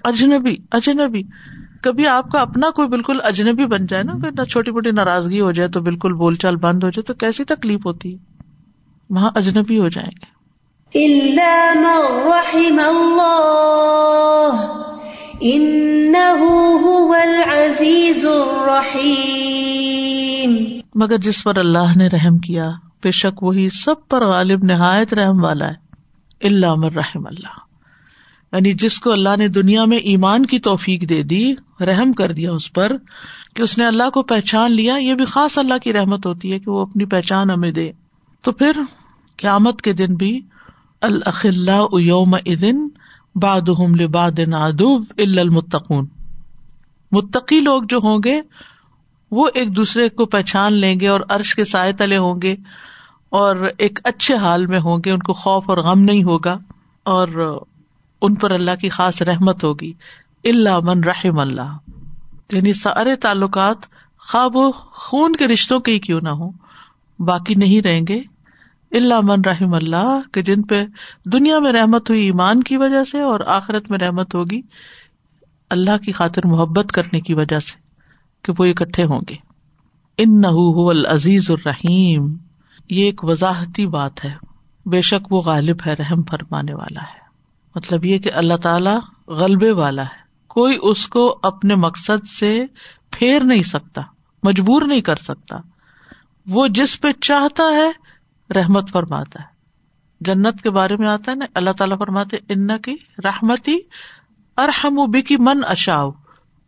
[0.03, 1.21] اجنبی اجنبی۔
[1.81, 5.51] کبھی آپ کا اپنا کوئی بالکل اجنبی بن جائے نا نہ چھوٹی موٹی ناراضگی ہو
[5.51, 8.17] جائے تو بالکل بول چال بند ہو جائے، تو کیسی تکلیف ہوتی ہے؟
[9.09, 10.37] وہاں اجنبی ہو جائیں گے۔
[12.85, 14.83] اللہ
[20.95, 22.71] مگر جس پر اللہ نے رحم کیا،
[23.03, 25.73] بے شک وہی سب پر غالب نہایت رحم والا ہے
[26.47, 27.59] اللہ رحم اللہ۔
[28.51, 32.51] یعنی جس کو اللہ نے دنیا میں ایمان کی توفیق دے دی، رحم کر دیا
[32.51, 32.91] اس پر
[33.55, 36.59] کہ اس نے اللہ کو پہچان لیا، یہ بھی خاص اللہ کی رحمت ہوتی ہے
[36.59, 37.91] کہ وہ اپنی پہچان ہمیں دے۔
[38.41, 38.71] تو پھر
[39.37, 40.41] قیامت کے دن بھی
[41.01, 42.87] الخلا یوم ادن
[43.41, 43.69] باد
[43.99, 46.05] لباد ادوب المتقون۔
[47.11, 48.41] متقی لوگ جو ہوں گے،
[49.31, 52.55] وہ ایک دوسرے کو پہچان لیں گے اور عرش کے سائے تلے ہوں گے
[53.29, 56.57] اور ایک اچھے حال میں ہوں گے، ان کو خوف اور غم نہیں ہوگا
[57.05, 57.57] اور
[58.21, 59.93] ان پر اللہ کی خاص رحمت ہوگی۔
[60.43, 61.77] اللہ من رحم اللہ۔
[62.51, 63.77] یعنی سارے تعلقات
[64.31, 66.49] خواب و خون کے رشتوں کے ہی کیوں نہ ہو
[67.19, 68.21] باقی نہیں رہیں گے۔
[68.91, 70.85] اللہ من رحم اللہ، کہ جن پہ
[71.25, 74.61] دنیا میں رحمت ہوئی ایمان کی وجہ سے اور آخرت میں رحمت ہوگی،
[75.69, 77.79] اللہ کی خاطر محبت کرنے کی وجہ سے
[78.43, 79.35] کہ وہ اکٹھے ہوں گے۔
[80.17, 80.47] ان نہ
[80.89, 82.37] العزیز الرحیم۔
[82.89, 84.33] یہ ایک وضاحتی بات ہے۔
[84.85, 87.19] بے شک وہ غالب ہے، رحم فرمانے والا ہے۔
[87.75, 92.65] مطلب یہ کہ اللہ تعالی غلبے والا ہے۔ کوئی اس کو اپنے مقصد سے
[93.11, 94.01] پھیر نہیں سکتا،
[94.43, 95.57] مجبور نہیں کر سکتا۔
[96.47, 98.06] وہ جس پہ چاہتا ہے
[98.55, 99.45] رحمت فرماتا ہے۔
[100.21, 103.77] جنت کے بارے میں آتا ہے نا، اللہ تعالیٰ فرماتے ان کی رحمتی
[104.57, 106.11] ارحم بی کی من اشاؤ۔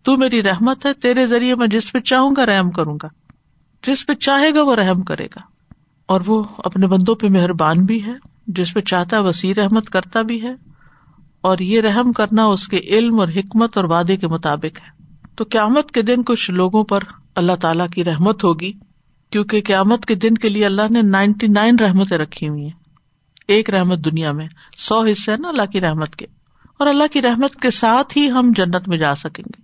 [0.04, 3.08] تو میری رحمت ہے، تیرے ذریعے میں جس پہ چاہوں گا رحم کروں گا۔
[3.88, 5.40] جس پہ چاہے گا وہ رحم کرے گا۔
[6.06, 8.14] اور وہ اپنے بندوں پہ مہربان بھی ہے،
[8.48, 10.54] جس پہ چاہتا وسیع رحمت کرتا بھی ہے۔
[11.42, 15.04] اور یہ رحم کرنا اس کے علم اور حکمت اور وعدے کے مطابق ہے۔
[15.36, 17.00] تو قیامت کے دن کچھ لوگوں پر
[17.36, 18.74] اللہ تعالیٰ کی رحمت ہوگی۔
[19.32, 22.80] کیونکہ قیامت کے دن کے لیے اللہ نے نائنٹی نائن رحمتیں رکھی ہوئی ہیں۔
[23.48, 26.26] ایک رحمت دنیا میں، سو حصے نا اللہ کی رحمت کے۔
[26.78, 29.62] اور اللہ کی رحمت کے ساتھ ہی ہم جنت میں جا سکیں گے۔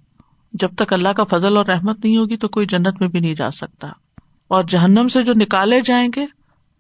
[0.54, 3.36] جب تک اللہ کا فضل اور رحمت نہیں ہوگی تو کوئی جنت میں بھی نہیں
[3.36, 3.88] جا سکتا۔
[4.48, 6.26] اور جہنم سے جو نکالے جائیں گے،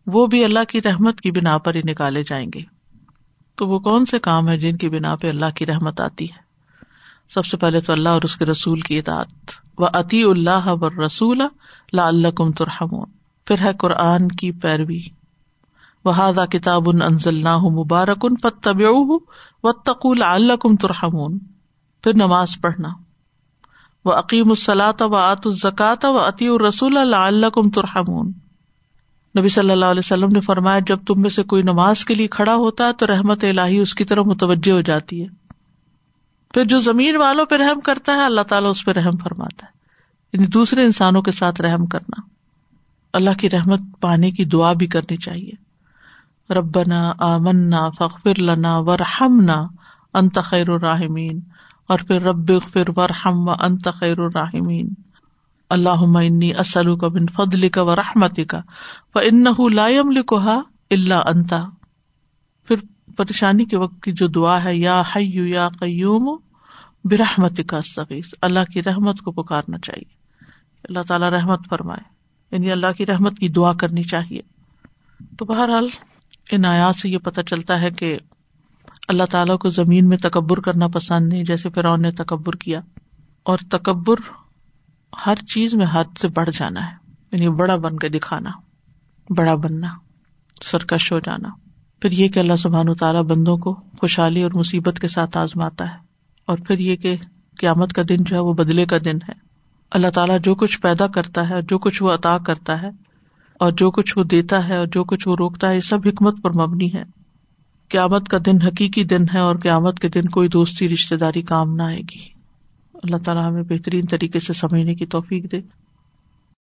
[0.07, 2.61] وہ بھی اللہ کی رحمت کی بنا پر ہی نکالے جائیں گے۔
[3.55, 6.45] تو وہ کون سے کام ہے جن کی بنا پہ اللہ کی رحمت آتی ہے؟
[7.29, 9.27] سب سے پہلے تو اللہ اور اس کے رسول کی اطاعت۔
[9.77, 11.41] و عطی اللہ و رسول
[11.93, 13.05] لا اللہ کم ترحمون۔
[13.45, 14.99] پھر ہے قرآن کی پیروی۔
[16.05, 18.81] وہ کتاب ان انزل نہ مبارک ان پت طب
[19.63, 21.39] و تقول اللہ کم ترحمون۔
[22.03, 22.89] پھر نماز پڑھنا۔
[24.05, 28.31] وہ عقیم الصلاۃ و آت الزکات و عطی الرسول اللہ اللہ کم ترحمون۔
[29.39, 32.27] نبی صلی اللہ علیہ وسلم نے فرمایا، جب تم میں سے کوئی نماز کے لیے
[32.27, 35.27] کھڑا ہوتا ہے تو رحمت الہی اس کی طرف متوجہ ہو جاتی ہے۔
[36.53, 39.74] پھر جو زمین والوں پہ رحم کرتا ہے، اللہ تعالیٰ اس پہ رحم فرماتا ہے۔
[40.35, 42.21] یعنی دوسرے انسانوں کے ساتھ رحم کرنا۔
[43.13, 45.51] اللہ کی رحمت پانے کی دعا بھی کرنی چاہیے۔
[46.53, 49.67] ربنا آمنا فخر لنا ورحمنا
[50.13, 51.39] انت خیر الراحمین۔
[51.87, 54.89] اور پھر رب فر ورحم و انت خیر الراحمین۔
[55.69, 58.59] اللہ انی اسلو کا بن فضل کا و رحمت کا
[59.15, 61.63] و ان لائم لکھا اللہ انتا
[62.67, 62.75] پھر
[63.17, 66.37] پریشانی کے وقت کی جو دعا ہے، یا حیو یا قیوم
[67.03, 70.24] برحمت کا سغیز اللہ کی رحمت کو پکارنا چاہیے۔
[70.89, 72.15] اللہ تعالیٰ رحمت فرمائے۔
[72.51, 74.41] یعنی اللہ کی رحمت کی دعا کرنی چاہیے۔
[75.37, 75.87] تو بہرحال
[76.51, 78.19] ان آیات سے یہ پتہ چلتا ہے کہ
[79.07, 82.79] اللہ تعالیٰ کو زمین میں تکبر کرنا پسند نہیں، جیسے فرعون نے تکبر کیا۔
[83.43, 84.15] اور تکبر
[85.25, 86.95] ہر چیز میں حد سے بڑھ جانا ہے۔
[87.31, 88.51] یعنی بڑا بن کے دکھانا،
[89.37, 89.87] بڑا بننا،
[90.63, 91.49] سرکش ہو جانا۔
[92.01, 95.97] پھر یہ کہ اللہ سبحان تعالیٰ بندوں کو خوشحالی اور مصیبت کے ساتھ آزماتا ہے۔
[96.45, 97.15] اور پھر یہ کہ
[97.59, 99.44] قیامت کا دن جو ہے وہ بدلے کا دن ہے۔
[99.91, 102.87] اللہ تعالیٰ جو کچھ پیدا کرتا ہے، جو کچھ وہ عطا کرتا ہے،
[103.59, 106.35] اور جو کچھ وہ دیتا ہے، اور جو کچھ وہ روکتا ہے، یہ سب حکمت
[106.43, 107.03] پر مبنی ہے۔
[107.89, 111.75] قیامت کا دن حقیقی دن ہے اور قیامت کے دن کوئی دوستی رشتے داری، کام
[111.75, 112.35] نہ آئے گی۔
[113.03, 115.84] اللہ تعالیٰ ہمیں بہترین طریقے سے سمجھنے کی توفیق دے۔